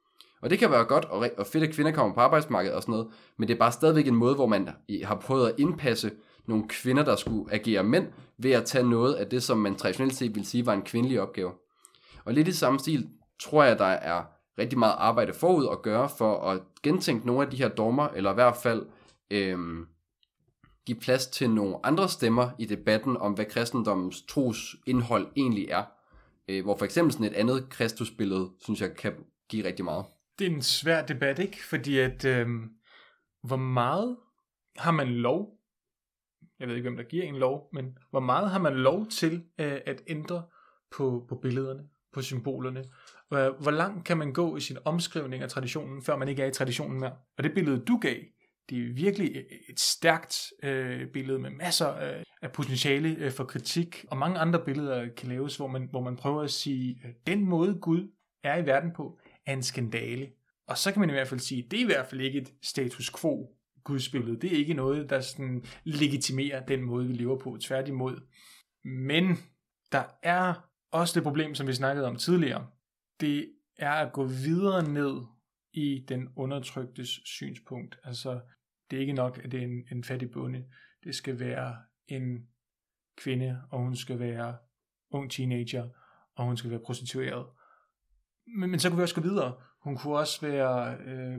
Og 0.45 0.51
det 0.51 0.59
kan 0.59 0.71
være 0.71 0.85
godt 0.85 1.05
og, 1.05 1.31
og 1.39 1.47
fedt, 1.47 1.65
at 1.65 1.75
kvinder 1.75 1.93
kommer 1.93 2.15
på 2.15 2.21
arbejdsmarkedet 2.21 2.77
og 2.77 2.83
sådan 2.83 2.93
noget, 2.93 3.09
men 3.37 3.49
det 3.49 3.55
er 3.55 3.59
bare 3.59 3.73
stadigvæk 3.73 4.07
en 4.07 4.15
måde, 4.15 4.35
hvor 4.35 4.47
man 4.47 4.69
har 5.05 5.15
prøvet 5.15 5.49
at 5.49 5.55
indpasse 5.59 6.11
nogle 6.47 6.69
kvinder, 6.69 7.05
der 7.05 7.17
skulle 7.17 7.55
agere 7.55 7.83
mænd, 7.83 8.07
ved 8.39 8.51
at 8.51 8.65
tage 8.65 8.91
noget 8.91 9.15
af 9.15 9.27
det, 9.27 9.43
som 9.43 9.59
man 9.59 9.75
traditionelt 9.75 10.15
set 10.15 10.35
ville 10.35 10.47
sige 10.47 10.67
var 10.67 10.73
en 10.73 10.83
kvindelig 10.83 11.21
opgave. 11.21 11.53
Og 12.25 12.35
lidt 12.35 12.49
i 12.49 12.53
samme 12.53 12.79
stil 12.79 13.09
tror 13.41 13.65
jeg, 13.65 13.79
der 13.79 13.85
er 13.85 14.23
rigtig 14.59 14.79
meget 14.79 14.95
arbejde 14.99 15.33
forud 15.33 15.69
at 15.73 15.83
gøre 15.83 16.09
for 16.19 16.51
at 16.51 16.61
gentænke 16.83 17.27
nogle 17.27 17.43
af 17.43 17.51
de 17.51 17.57
her 17.57 17.69
dommer, 17.69 18.09
eller 18.09 18.31
i 18.31 18.35
hvert 18.35 18.57
fald 18.57 18.87
øhm, 19.31 19.87
give 20.87 20.99
plads 20.99 21.27
til 21.27 21.51
nogle 21.51 21.77
andre 21.87 22.09
stemmer 22.09 22.51
i 22.59 22.65
debatten 22.65 23.17
om, 23.17 23.33
hvad 23.33 23.45
kristendommens 23.45 24.23
tros 24.29 24.77
indhold 24.87 25.27
egentlig 25.37 25.69
er. 25.71 25.85
Øh, 26.49 26.65
hvor 26.65 26.77
for 26.77 26.85
eksempel 26.85 27.13
sådan 27.13 27.27
et 27.27 27.35
andet 27.35 27.69
kristusbillede, 27.71 28.51
synes 28.61 28.81
jeg, 28.81 28.97
kan 28.97 29.13
give 29.49 29.65
rigtig 29.65 29.85
meget. 29.85 30.05
Det 30.39 30.47
er 30.47 30.51
en 30.51 30.63
svær 30.63 31.07
debat, 31.07 31.39
ikke? 31.39 31.65
Fordi 31.65 31.99
at, 31.99 32.25
øh, 32.25 32.49
hvor 33.43 33.57
meget 33.57 34.17
har 34.77 34.91
man 34.91 35.09
lov, 35.09 35.59
jeg 36.59 36.69
ved 36.69 36.75
ikke, 36.77 36.89
hvem 36.89 36.97
der 36.97 37.05
giver 37.05 37.25
en 37.25 37.37
lov, 37.37 37.69
men 37.73 37.99
hvor 38.11 38.21
meget 38.21 38.51
har 38.51 38.59
man 38.59 38.75
lov 38.75 39.07
til 39.07 39.45
øh, 39.61 39.81
at 39.87 40.03
ændre 40.07 40.43
på, 40.97 41.27
på 41.29 41.35
billederne, 41.35 41.89
på 42.13 42.23
symbolerne? 42.23 42.85
Hvor, 43.29 43.63
hvor 43.63 43.71
langt 43.71 44.05
kan 44.05 44.19
man 44.19 44.33
gå 44.33 44.57
i 44.57 44.61
sin 44.61 44.79
omskrivning 44.85 45.43
af 45.43 45.49
traditionen, 45.49 46.03
før 46.03 46.17
man 46.17 46.29
ikke 46.29 46.43
er 46.43 46.47
i 46.47 46.53
traditionen 46.53 47.01
mere? 47.01 47.17
Og 47.39 47.45
det 47.45 47.55
billede, 47.55 47.85
du 47.85 47.99
gav, 47.99 48.17
det 48.71 48.79
er 48.79 48.95
virkelig 48.95 49.45
et 49.69 49.81
stærkt 49.81 50.53
øh, 50.63 51.09
billede 51.09 51.39
med 51.39 51.51
masser 51.51 51.87
af, 51.87 52.25
af 52.43 52.53
potentiale 52.53 53.17
øh, 53.19 53.33
for 53.33 53.45
kritik, 53.45 54.05
og 54.11 54.17
mange 54.17 54.39
andre 54.39 54.65
billeder 54.65 55.09
kan 55.17 55.29
laves, 55.29 55.57
hvor 55.57 55.67
man, 55.67 55.89
hvor 55.91 56.01
man 56.01 56.17
prøver 56.17 56.43
at 56.43 56.51
sige, 56.51 57.01
øh, 57.05 57.11
den 57.27 57.45
måde 57.45 57.79
Gud 57.81 58.11
er 58.45 58.59
i 58.59 58.67
verden 58.67 58.93
på, 58.97 59.19
er 59.47 59.53
en 59.53 59.63
skandale. 59.63 60.31
Og 60.67 60.79
så 60.79 60.93
kan 60.93 61.01
man 61.01 61.11
i 61.11 61.13
hvert 61.13 61.29
fald 61.29 61.41
sige, 61.41 61.65
at 61.65 61.71
det 61.71 61.77
er 61.77 61.83
i 61.83 61.87
hvert 61.87 62.07
fald 62.07 62.21
ikke 62.21 62.39
et 62.39 62.55
status 62.63 63.13
quo 63.21 63.57
gudsbillede. 63.85 64.41
Det 64.41 64.53
er 64.53 64.57
ikke 64.57 64.75
noget, 64.75 65.11
der 65.11 65.21
sådan 65.21 65.65
legitimerer 65.85 66.67
den 66.67 66.83
måde, 66.83 67.07
vi 67.07 67.13
lever 67.13 67.39
på. 67.39 67.59
Tværtimod. 67.61 68.21
Men 68.85 69.37
der 69.93 70.05
er 70.23 70.69
også 70.91 71.15
det 71.15 71.23
problem, 71.23 71.55
som 71.55 71.67
vi 71.67 71.73
snakkede 71.73 72.07
om 72.07 72.17
tidligere. 72.17 72.67
Det 73.21 73.53
er 73.79 73.93
at 73.93 74.13
gå 74.13 74.25
videre 74.25 74.93
ned 74.93 75.23
i 75.73 76.05
den 76.09 76.29
undertryktes 76.37 77.09
synspunkt. 77.25 77.99
Altså, 78.05 78.41
det 78.91 78.97
er 78.97 79.01
ikke 79.01 79.13
nok, 79.13 79.41
at 79.45 79.53
det 79.53 79.61
er 79.61 79.65
en, 79.65 79.87
en 79.93 80.05
fattig 80.05 80.31
bonde. 80.31 80.65
Det 81.05 81.15
skal 81.15 81.41
være 81.41 81.77
en 82.09 82.49
kvinde, 83.17 83.63
og 83.71 83.79
hun 83.79 83.97
skal 83.97 84.19
være 84.19 84.57
ung 85.11 85.31
teenager, 85.31 85.89
og 86.35 86.45
hun 86.45 86.57
skal 86.57 86.71
være 86.71 86.81
prostitueret. 86.81 87.47
Men, 88.47 88.71
men 88.71 88.81
så 88.81 88.89
kunne 88.89 88.97
vi 88.97 89.03
også 89.03 89.15
gå 89.15 89.21
videre. 89.21 89.53
Hun 89.85 89.97
kunne 89.97 90.17
også 90.17 90.41
være 90.41 90.97
øh, 91.07 91.39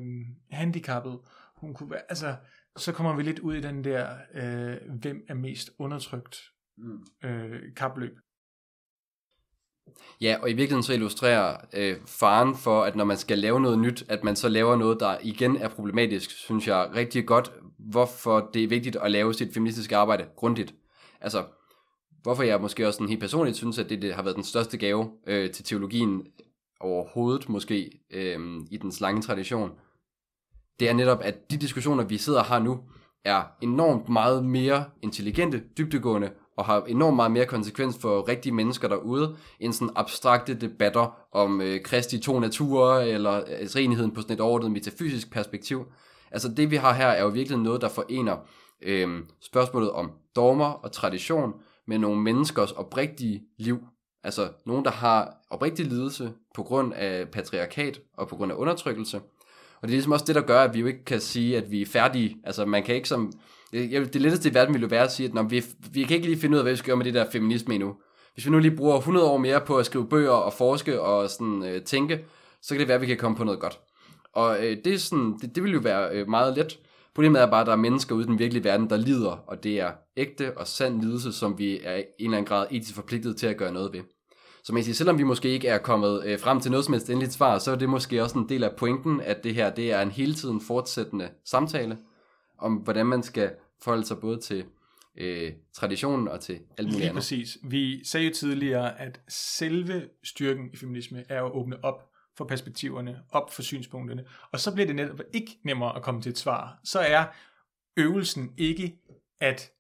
handicappet. 0.52 1.20
Hun 1.56 1.74
kunne 1.74 1.91
være, 1.91 2.02
altså, 2.10 2.36
så 2.78 2.91
kommer 2.91 3.15
vi 3.15 3.24
lidt 3.24 3.39
ud 3.39 3.56
i 3.56 3.62
den 3.62 3.84
der, 3.84 4.08
øh, 4.34 4.78
hvem 5.02 5.26
er 5.28 5.34
mest 5.34 5.70
undertrykt 5.80 6.38
mm. 6.78 7.30
øh, 7.30 7.62
kapløb. 7.76 8.18
Ja, 10.22 10.38
og 10.41 10.50
i 10.50 10.54
virkeligheden 10.54 10.84
så 10.84 10.94
illustrerer 10.94 11.58
øh, 11.74 11.98
faren 12.06 12.56
for, 12.56 12.84
at 12.84 12.96
når 12.96 13.04
man 13.04 13.18
skal 13.18 13.38
lave 13.38 13.62
noget 13.62 13.80
nyt, 13.80 14.06
at 14.10 14.24
man 14.24 14.36
så 14.36 14.50
laver 14.50 14.76
noget, 14.76 15.00
der 15.00 15.18
igen 15.22 15.58
er 15.58 15.68
problematisk, 15.68 16.32
synes 16.32 16.68
jeg 16.68 16.89
rigtig 16.96 17.26
godt, 17.26 17.52
hvorfor 17.80 18.50
det 18.54 18.63
er 18.63 18.68
vigtigt 18.68 18.96
at 18.96 19.12
lave 19.12 19.34
sit 19.34 19.54
feministiske 19.54 19.98
arbejde 19.98 20.26
grundigt. 20.36 20.76
Altså, 21.22 21.46
hvorfor 22.22 22.44
jeg 22.44 22.62
måske 22.62 22.88
også 22.88 22.98
sådan 22.98 23.10
helt 23.10 23.22
personligt 23.22 23.58
synes, 23.58 23.80
at 23.80 23.89
det, 23.89 24.02
det 24.02 24.15
har 24.15 24.24
været 24.24 24.36
den 24.36 24.44
største 24.44 24.78
gave 24.78 25.12
øh, 25.28 25.52
til 25.52 25.65
teologien 25.65 26.28
overhovedet 26.80 27.50
måske 27.50 27.92
øh, 28.12 28.40
i 28.72 28.78
den 28.78 28.92
lange 29.00 29.22
tradition, 29.22 29.72
det 30.80 30.90
er 30.90 30.94
netop, 30.94 31.22
at 31.22 31.52
de 31.52 31.58
diskussioner, 31.58 32.04
vi 32.04 32.18
sidder 32.18 32.40
og 32.40 32.46
har 32.46 32.60
nu, 32.60 32.80
er 33.26 33.44
enormt 33.62 34.10
meget 34.10 34.46
mere 34.46 34.86
intelligente, 35.02 35.64
dybdegående 35.78 36.32
og 36.58 36.66
har 36.66 36.82
enormt 36.82 37.16
meget 37.16 37.32
mere 37.32 37.46
konsekvens 37.46 37.98
for 38.02 38.28
rigtige 38.28 38.54
mennesker 38.54 38.88
derude, 38.88 39.36
end 39.60 39.74
sådan 39.74 39.94
abstrakte 39.96 40.54
debatter 40.54 41.18
om 41.32 41.62
øh, 41.62 41.82
Kristi 41.82 42.20
to 42.20 42.40
naturer, 42.40 43.00
eller 43.00 43.36
øh, 43.38 44.14
på 44.14 44.22
sådan 44.22 44.34
et 44.34 44.42
overordnet 44.42 44.72
metafysisk 44.72 45.32
perspektiv. 45.32 45.86
Altså 46.32 46.50
det 46.50 46.72
vi 46.72 46.76
har 46.76 46.94
her 46.94 47.08
er 47.08 47.24
jo 47.24 47.30
virkelig 47.30 47.60
noget, 47.60 47.82
der 47.82 47.90
forener 47.90 48.38
øh, 48.82 49.24
spørgsmålet 49.42 49.92
om 49.92 50.12
dogmer 50.36 50.66
og 50.66 50.92
tradition 50.92 51.54
med 51.88 51.98
nogle 51.98 52.22
menneskers 52.22 52.72
oprigtige 52.72 53.44
liv. 53.58 53.80
Altså 54.26 54.50
nogen, 54.66 54.86
der 54.86 54.92
har 54.92 55.36
oprigtig 55.50 55.86
lidelse 55.86 56.32
på 56.56 56.64
grund 56.64 56.94
af 56.94 57.28
patriarkat 57.28 58.00
og 58.18 58.28
på 58.28 58.36
grund 58.36 58.52
af 58.52 58.56
undertrykkelse. 58.56 59.18
Og 59.82 59.82
det 59.82 59.88
er 59.88 59.98
ligesom 59.98 60.12
også 60.12 60.26
det, 60.26 60.36
der 60.36 60.42
gør, 60.42 60.62
at 60.62 60.74
vi 60.74 60.80
jo 60.80 60.88
ikke 60.88 61.06
kan 61.06 61.22
sige, 61.22 61.58
at 61.58 61.72
vi 61.72 61.82
er 61.82 61.86
færdige. 61.86 62.38
Altså 62.44 62.66
man 62.66 62.84
kan 62.84 62.96
ikke 62.96 63.08
som 63.08 63.32
det, 63.72 64.16
letteste 64.16 64.50
i 64.50 64.54
verden 64.54 64.74
ville 64.74 64.86
jo 64.86 64.90
være 64.90 65.04
at 65.04 65.12
sige, 65.12 65.28
at 65.28 65.34
når 65.34 65.44
vi, 65.44 65.64
vi 65.92 66.04
kan 66.04 66.16
ikke 66.16 66.28
lige 66.28 66.40
finde 66.40 66.56
ud 66.56 66.60
af, 66.60 66.64
hvad 66.64 66.74
vi 66.74 66.78
skal 66.78 66.88
gøre 66.88 66.98
med 66.98 67.06
det 67.06 67.14
der 67.14 67.32
feminisme 67.32 67.74
endnu. 67.74 67.96
Hvis 68.34 68.46
vi 68.46 68.52
nu 68.52 68.60
lige 68.60 68.76
bruger 68.76 68.98
100 68.98 69.28
år 69.28 69.38
mere 69.38 69.62
på 69.62 69.78
at 69.78 69.86
skrive 69.86 70.08
bøger 70.10 70.32
og 70.32 70.54
forske 70.54 71.02
og 71.02 71.30
sådan 71.30 71.64
øh, 71.64 71.82
tænke, 71.82 72.26
så 72.62 72.70
kan 72.70 72.80
det 72.80 72.88
være, 72.88 72.96
at 72.96 73.02
vi 73.02 73.08
kan 73.08 73.18
komme 73.18 73.38
på 73.38 73.44
noget 73.44 73.60
godt. 73.60 73.80
Og 74.34 74.66
øh, 74.66 74.78
det, 74.86 74.94
er 74.94 74.98
sådan, 74.98 75.38
det, 75.42 75.56
det 75.56 75.64
vil 75.64 75.74
jo 75.74 75.80
være 75.80 76.10
øh, 76.12 76.30
meget 76.30 76.58
let. 76.58 76.80
Problemet 77.16 77.42
er 77.42 77.46
bare, 77.46 77.62
at 77.62 77.68
der 77.68 77.74
er 77.74 77.78
mennesker 77.78 78.16
ude 78.16 78.24
i 78.24 78.28
den 78.28 78.40
virkelige 78.40 78.64
verden, 78.64 78.90
der 78.90 78.98
lider, 78.98 79.44
og 79.48 79.64
det 79.64 79.80
er 79.80 79.92
ægte 80.18 80.58
og 80.58 80.68
sand 80.68 81.02
lidelse, 81.02 81.34
som 81.34 81.58
vi 81.58 81.80
er 81.84 81.96
i 81.96 82.00
en 82.00 82.06
eller 82.20 82.38
anden 82.38 82.48
grad 82.48 82.68
etisk 82.72 82.96
forpligtet 82.96 83.38
til 83.38 83.48
at 83.48 83.58
gøre 83.58 83.72
noget 83.72 83.94
ved. 83.94 84.02
Så 84.65 84.73
man 84.73 84.84
siger, 84.84 84.95
selvom 84.95 85.17
vi 85.17 85.23
måske 85.23 85.49
ikke 85.49 85.67
er 85.67 85.78
kommet 85.78 86.25
øh, 86.25 86.39
frem 86.39 86.60
til 86.60 86.71
noget 86.71 86.86
som 86.86 86.93
helst 86.93 87.10
endeligt 87.10 87.34
svar, 87.34 87.60
så 87.60 87.71
er 87.71 87.75
det 87.75 87.89
måske 87.89 88.23
også 88.23 88.39
en 88.39 88.49
del 88.49 88.63
af 88.63 88.75
pointen, 88.75 89.21
at 89.21 89.43
det 89.43 89.56
her 89.56 89.69
det 89.69 89.91
er 89.91 90.01
en 90.01 90.12
hele 90.12 90.34
tiden 90.34 90.62
fortsættende 90.62 91.30
samtale 91.43 91.97
om, 92.58 92.73
hvordan 92.73 93.06
man 93.06 93.23
skal 93.23 93.51
forholde 93.82 94.06
sig 94.06 94.17
både 94.19 94.39
til 94.41 94.65
øh, 95.17 95.54
traditionen 95.73 96.28
og 96.28 96.39
til 96.39 96.60
alt 96.78 96.88
muligt 96.88 97.01
Lige 97.01 97.13
præcis. 97.13 97.58
Vi 97.63 98.06
sagde 98.06 98.28
jo 98.28 98.34
tidligere, 98.34 98.99
at 98.99 99.21
selve 99.28 100.10
styrken 100.23 100.69
i 100.73 100.78
feminisme 100.78 101.23
er 101.30 101.43
at 101.43 101.51
åbne 101.51 101.84
op 101.84 102.10
for 102.38 102.45
perspektiverne, 102.45 103.21
op 103.32 103.54
for 103.54 103.62
synspunkterne, 103.62 104.25
og 104.51 104.60
så 104.60 104.73
bliver 104.73 104.88
det 104.88 104.95
netop 104.95 105.21
ikke 105.34 105.58
nemmere 105.63 105.95
at 105.95 106.01
komme 106.01 106.21
til 106.21 106.30
et 106.30 106.38
svar. 106.38 106.80
Så 106.84 106.99
er 106.99 107.25
øvelsen 107.97 108.54
ikke 108.58 108.95
at 109.39 109.71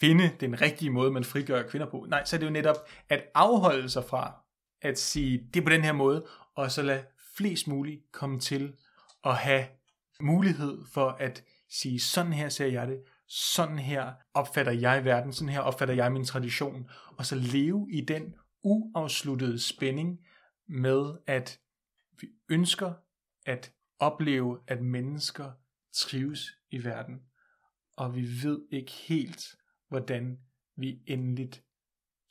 finde 0.00 0.36
den 0.40 0.60
rigtige 0.60 0.90
måde, 0.90 1.10
man 1.10 1.24
frigør 1.24 1.68
kvinder 1.68 1.90
på. 1.90 2.06
Nej, 2.08 2.24
så 2.24 2.36
er 2.36 2.38
det 2.38 2.46
jo 2.46 2.52
netop 2.52 2.76
at 3.08 3.24
afholde 3.34 3.88
sig 3.88 4.04
fra 4.04 4.44
at 4.82 4.98
sige, 4.98 5.48
det 5.54 5.60
er 5.60 5.64
på 5.64 5.70
den 5.70 5.84
her 5.84 5.92
måde, 5.92 6.26
og 6.54 6.70
så 6.70 6.82
lade 6.82 7.04
flest 7.36 7.68
muligt 7.68 8.12
komme 8.12 8.40
til 8.40 8.76
at 9.24 9.36
have 9.36 9.66
mulighed 10.20 10.78
for 10.92 11.08
at 11.08 11.44
sige, 11.70 12.00
sådan 12.00 12.32
her 12.32 12.48
ser 12.48 12.66
jeg 12.66 12.88
det, 12.88 13.02
sådan 13.26 13.78
her 13.78 14.12
opfatter 14.34 14.72
jeg 14.72 15.04
verden, 15.04 15.32
sådan 15.32 15.52
her 15.52 15.60
opfatter 15.60 15.94
jeg 15.94 16.12
min 16.12 16.24
tradition, 16.24 16.90
og 17.16 17.26
så 17.26 17.34
leve 17.34 17.86
i 17.90 18.00
den 18.00 18.34
uafsluttede 18.62 19.60
spænding 19.60 20.20
med, 20.68 21.12
at 21.26 21.60
vi 22.20 22.26
ønsker 22.48 22.92
at 23.46 23.72
opleve, 23.98 24.58
at 24.66 24.80
mennesker 24.82 25.50
trives 25.92 26.50
i 26.70 26.84
verden, 26.84 27.20
og 27.96 28.16
vi 28.16 28.20
ved 28.42 28.60
ikke 28.70 28.92
helt, 28.92 29.56
hvordan 29.90 30.38
vi 30.76 31.02
endeligt 31.06 31.64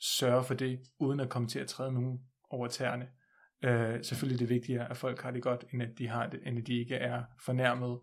sørger 0.00 0.42
for 0.42 0.54
det, 0.54 0.80
uden 0.98 1.20
at 1.20 1.28
komme 1.28 1.48
til 1.48 1.58
at 1.58 1.68
træde 1.68 1.92
nogen 1.92 2.20
over 2.50 2.68
tæerne. 2.68 3.08
Øh, 3.64 4.04
selvfølgelig 4.04 4.36
er 4.36 4.38
det 4.38 4.48
vigtigere, 4.48 4.90
at 4.90 4.96
folk 4.96 5.20
har 5.20 5.30
det 5.30 5.42
godt, 5.42 5.64
end 5.72 5.82
at 5.82 5.98
de, 5.98 6.08
har 6.08 6.26
det, 6.26 6.40
end 6.46 6.58
at 6.58 6.66
de 6.66 6.78
ikke 6.78 6.94
er 6.94 7.24
fornærmet 7.38 8.00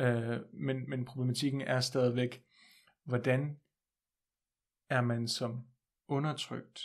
Øh, 0.00 0.40
men, 0.52 0.90
men 0.90 1.04
problematikken 1.04 1.60
er 1.60 1.80
stadigvæk, 1.80 2.44
hvordan 3.04 3.60
er 4.88 5.00
man 5.00 5.28
som 5.28 5.66
undertrykt, 6.08 6.80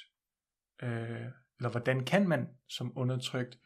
øh, 0.83 1.25
eller 1.57 1.69
hvordan 1.69 2.05
kan 2.05 2.27
man 2.27 2.47
som 2.69 2.97
undertrykt 2.97 3.59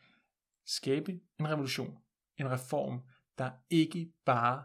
skabe 0.65 1.11
en 1.39 1.49
revolution, 1.49 1.97
en 2.37 2.51
reform, 2.51 3.01
der 3.37 3.51
ikke 3.69 4.13
bare 4.25 4.63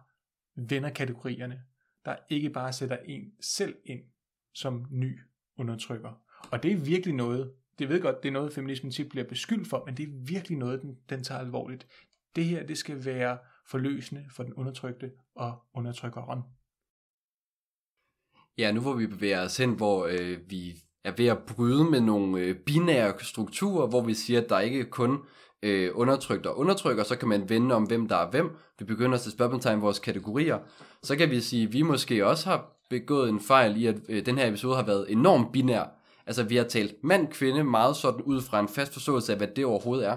vender 0.54 0.90
kategorierne, 0.90 1.64
der 2.04 2.16
ikke 2.30 2.50
bare 2.50 2.72
sætter 2.72 2.96
en 2.96 3.32
selv 3.40 3.76
ind 3.84 4.00
som 4.54 4.86
ny 4.90 5.20
undertrykker. 5.56 6.20
Og 6.50 6.62
det 6.62 6.72
er 6.72 6.76
virkelig 6.76 7.14
noget, 7.14 7.52
det 7.78 7.88
ved 7.88 8.00
godt, 8.00 8.22
det 8.22 8.28
er 8.28 8.32
noget, 8.32 8.52
feminismen 8.52 8.92
tit 8.92 9.08
bliver 9.08 9.28
beskyldt 9.28 9.68
for, 9.68 9.82
men 9.86 9.96
det 9.96 10.02
er 10.02 10.12
virkelig 10.26 10.58
noget, 10.58 10.82
den, 10.82 10.96
den 11.10 11.24
tager 11.24 11.40
alvorligt. 11.40 11.86
Det 12.36 12.44
her, 12.44 12.66
det 12.66 12.78
skal 12.78 13.04
være 13.04 13.38
forløsende 13.66 14.24
for 14.30 14.42
den 14.42 14.54
undertrykte 14.54 15.12
og 15.34 15.62
undertrykkeren. 15.74 16.42
Ja, 18.58 18.72
nu 18.72 18.80
hvor 18.80 18.94
vi 18.94 19.06
bevæger 19.06 19.44
os 19.44 19.56
hen, 19.56 19.76
hvor 19.76 20.06
øh, 20.06 20.50
vi 20.50 20.74
er 21.04 21.12
ved 21.16 21.26
at 21.26 21.38
bryde 21.38 21.90
med 21.90 22.00
nogle 22.00 22.40
øh, 22.40 22.56
binære 22.56 23.14
strukturer, 23.20 23.86
hvor 23.86 24.02
vi 24.02 24.14
siger, 24.14 24.40
at 24.40 24.48
der 24.48 24.60
ikke 24.60 24.84
kun 24.84 25.18
øh, 25.64 25.90
undertrykt 25.94 26.46
og 26.46 26.58
undertrykker, 26.58 27.04
så 27.04 27.16
kan 27.16 27.28
man 27.28 27.48
vende 27.48 27.74
om, 27.74 27.82
hvem 27.82 28.08
der 28.08 28.16
er 28.16 28.30
hvem. 28.30 28.50
Vi 28.78 28.84
begynder 28.84 29.14
at 29.14 29.20
sætte 29.20 29.36
spørgsmålstegn 29.36 29.82
vores 29.82 29.98
kategorier. 29.98 30.58
Så 31.02 31.16
kan 31.16 31.30
vi 31.30 31.40
sige, 31.40 31.66
at 31.66 31.72
vi 31.72 31.82
måske 31.82 32.26
også 32.26 32.48
har 32.48 32.70
begået 32.90 33.28
en 33.28 33.40
fejl 33.40 33.82
i, 33.82 33.86
at 33.86 33.96
øh, 34.08 34.26
den 34.26 34.38
her 34.38 34.48
episode 34.48 34.76
har 34.76 34.82
været 34.82 35.12
enormt 35.12 35.52
binær. 35.52 35.84
Altså 36.26 36.42
vi 36.42 36.56
har 36.56 36.64
talt 36.64 36.94
mand-kvinde 37.02 37.64
meget 37.64 37.96
sådan 37.96 38.22
ud 38.22 38.40
fra 38.40 38.60
en 38.60 38.68
fast 38.68 38.92
forståelse 38.92 39.32
af, 39.32 39.38
hvad 39.38 39.48
det 39.56 39.64
overhovedet 39.64 40.06
er. 40.06 40.16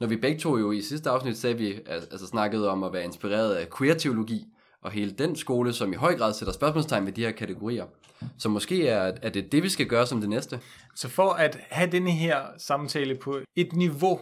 når 0.00 0.06
vi 0.06 0.16
begge 0.16 0.40
to 0.40 0.58
jo 0.58 0.72
i 0.72 0.82
sidste 0.82 1.10
afsnit 1.10 1.38
sagde 1.38 1.58
vi, 1.58 1.78
altså 1.86 2.26
snakkede 2.26 2.70
om 2.70 2.84
at 2.84 2.92
være 2.92 3.04
inspireret 3.04 3.54
af 3.54 3.66
queer-teologi, 3.78 4.46
og 4.82 4.90
hele 4.90 5.10
den 5.10 5.36
skole, 5.36 5.72
som 5.72 5.92
i 5.92 5.96
høj 5.96 6.16
grad 6.16 6.32
sætter 6.32 6.52
spørgsmålstegn 6.52 7.06
ved 7.06 7.12
de 7.12 7.24
her 7.24 7.30
kategorier. 7.30 7.84
Så 8.38 8.48
måske 8.48 8.88
er, 8.88 9.12
er 9.22 9.30
det 9.30 9.52
det, 9.52 9.62
vi 9.62 9.68
skal 9.68 9.86
gøre 9.86 10.06
som 10.06 10.20
det 10.20 10.28
næste. 10.28 10.60
Så 10.94 11.08
for 11.08 11.30
at 11.30 11.58
have 11.70 11.90
denne 11.90 12.10
her 12.10 12.40
samtale 12.58 13.14
på 13.14 13.38
et 13.56 13.72
niveau, 13.72 14.20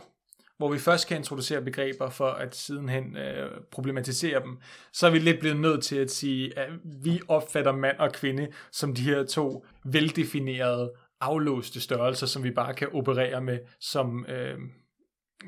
hvor 0.58 0.72
vi 0.72 0.78
først 0.78 1.08
kan 1.08 1.16
introducere 1.16 1.62
begreber 1.62 2.10
for 2.10 2.28
at 2.28 2.56
sidenhen 2.56 3.16
øh, 3.16 3.50
problematisere 3.70 4.42
dem, 4.42 4.58
så 4.92 5.06
er 5.06 5.10
vi 5.10 5.18
lidt 5.18 5.40
blevet 5.40 5.60
nødt 5.60 5.84
til 5.84 5.96
at 5.96 6.10
sige, 6.10 6.58
at 6.58 6.70
vi 6.84 7.20
opfatter 7.28 7.72
mand 7.72 7.98
og 7.98 8.12
kvinde 8.12 8.48
som 8.72 8.94
de 8.94 9.02
her 9.02 9.24
to 9.24 9.66
veldefinerede, 9.84 10.92
aflåste 11.20 11.80
størrelser, 11.80 12.26
som 12.26 12.44
vi 12.44 12.50
bare 12.50 12.74
kan 12.74 12.88
operere 12.92 13.40
med 13.40 13.58
som, 13.80 14.26
øh, 14.26 14.58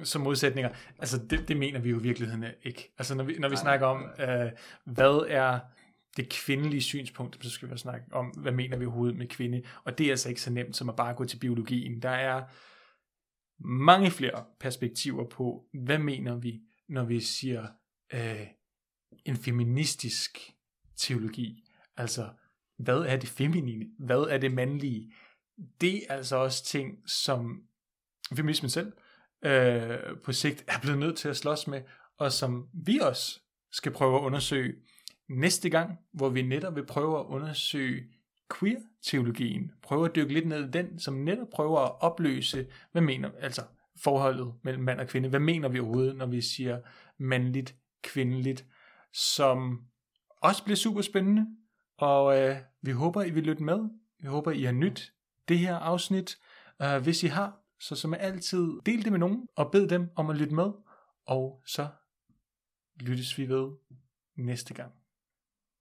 som 0.05 0.23
modsætninger. 0.23 0.71
Altså 0.99 1.19
det, 1.31 1.49
det 1.49 1.57
mener 1.57 1.81
vi 1.81 1.91
jo 1.91 1.99
i 1.99 2.03
virkeligheden 2.03 2.45
ikke. 2.63 2.95
Altså 2.99 3.15
når 3.15 3.25
vi, 3.25 3.37
når 3.39 3.49
vi 3.49 3.57
snakker 3.57 3.87
om, 3.87 4.05
øh, 4.21 4.51
hvad 4.85 5.27
er 5.29 5.59
det 6.17 6.29
kvindelige 6.29 6.83
synspunkt, 6.83 7.45
så 7.45 7.51
skal 7.51 7.71
vi 7.71 7.79
snakke 7.79 8.07
om, 8.13 8.27
hvad 8.27 8.53
mener 8.53 8.77
vi 8.77 8.87
overhovedet 8.87 9.19
med 9.19 9.27
kvinde, 9.27 9.63
og 9.85 9.99
det 9.99 10.07
er 10.07 10.11
altså 10.11 10.29
ikke 10.29 10.41
så 10.41 10.51
nemt 10.51 10.77
som 10.77 10.89
at 10.89 10.97
bare 10.97 11.15
gå 11.15 11.25
til 11.25 11.39
biologien. 11.39 12.03
Der 12.03 12.11
er 12.11 12.43
mange 13.59 14.11
flere 14.11 14.45
perspektiver 14.61 15.29
på, 15.29 15.67
hvad 15.73 15.99
mener 15.99 16.37
vi, 16.37 16.63
når 16.89 17.05
vi 17.05 17.21
siger 17.21 17.67
øh, 18.15 18.47
en 19.25 19.37
feministisk 19.37 20.39
teologi. 20.97 21.65
Altså, 21.97 22.29
hvad 22.77 22.99
er 22.99 23.17
det 23.17 23.29
feminine? 23.29 23.87
Hvad 23.99 24.21
er 24.21 24.39
det 24.39 24.53
mandlige? 24.53 25.13
Det 25.81 26.03
er 26.09 26.15
altså 26.15 26.37
også 26.37 26.65
ting, 26.65 27.11
som 27.11 27.63
feminismen 28.35 28.71
selv 28.71 28.93
øh, 29.45 29.99
på 30.25 30.33
sigt 30.33 30.65
er 30.69 30.81
blevet 30.81 30.99
nødt 30.99 31.17
til 31.19 31.29
at 31.29 31.37
slås 31.37 31.67
med, 31.67 31.83
og 32.19 32.33
som 32.33 32.69
vi 32.73 32.99
også 32.99 33.41
skal 33.73 33.93
prøve 33.93 34.17
at 34.17 34.23
undersøge 34.23 34.75
næste 35.29 35.71
gang, 35.71 35.99
hvor 36.13 36.29
vi 36.29 36.43
netop 36.43 36.77
vil 36.77 36.87
prøve 36.87 37.21
at 37.21 37.25
undersøge 37.25 38.05
queer-teologien. 38.55 39.73
prøver 39.83 40.05
at 40.05 40.17
dykke 40.17 40.35
lidt 40.35 40.47
ned 40.47 40.69
i 40.69 40.71
den, 40.71 40.99
som 40.99 41.15
netop 41.15 41.49
prøver 41.53 41.81
at 41.81 42.01
opløse, 42.01 42.67
hvad 42.93 43.03
mener, 43.03 43.31
altså 43.41 43.63
forholdet 44.03 44.55
mellem 44.63 44.83
mand 44.83 45.01
og 45.01 45.07
kvinde. 45.07 45.29
Hvad 45.29 45.41
mener 45.41 45.69
vi 45.69 45.81
overhovedet, 45.81 46.17
når 46.17 46.27
vi 46.27 46.41
siger 46.41 46.81
mandligt, 47.19 47.77
kvindeligt, 48.03 48.67
som 49.13 49.85
også 50.43 50.65
bliver 50.65 50.77
super 50.77 51.03
spændende. 51.03 51.47
Og 51.99 52.41
øh, 52.41 52.57
vi 52.83 52.91
håber, 52.91 53.23
I 53.23 53.31
vil 53.31 53.43
lytte 53.43 53.63
med. 53.63 53.79
Vi 54.21 54.29
håber, 54.29 54.51
I 54.51 54.63
har 54.63 54.73
nyt 54.73 55.13
det 55.49 55.59
her 55.59 55.77
afsnit. 55.77 56.39
Uh, 56.85 57.03
hvis 57.03 57.23
I 57.23 57.27
har, 57.27 57.61
så 57.81 57.97
som 57.97 58.15
altid, 58.15 58.69
del 58.87 59.05
det 59.05 59.13
med 59.13 59.19
nogen, 59.19 59.49
og 59.57 59.73
bed 59.73 59.89
dem 59.89 60.11
om 60.17 60.31
at 60.31 60.37
lytte 60.37 60.55
med. 60.55 60.73
Og 61.27 61.63
så 61.67 61.89
lyttes 63.01 63.39
vi 63.39 63.49
ved 63.49 63.71
næste 64.37 64.75
gang. 64.75 64.93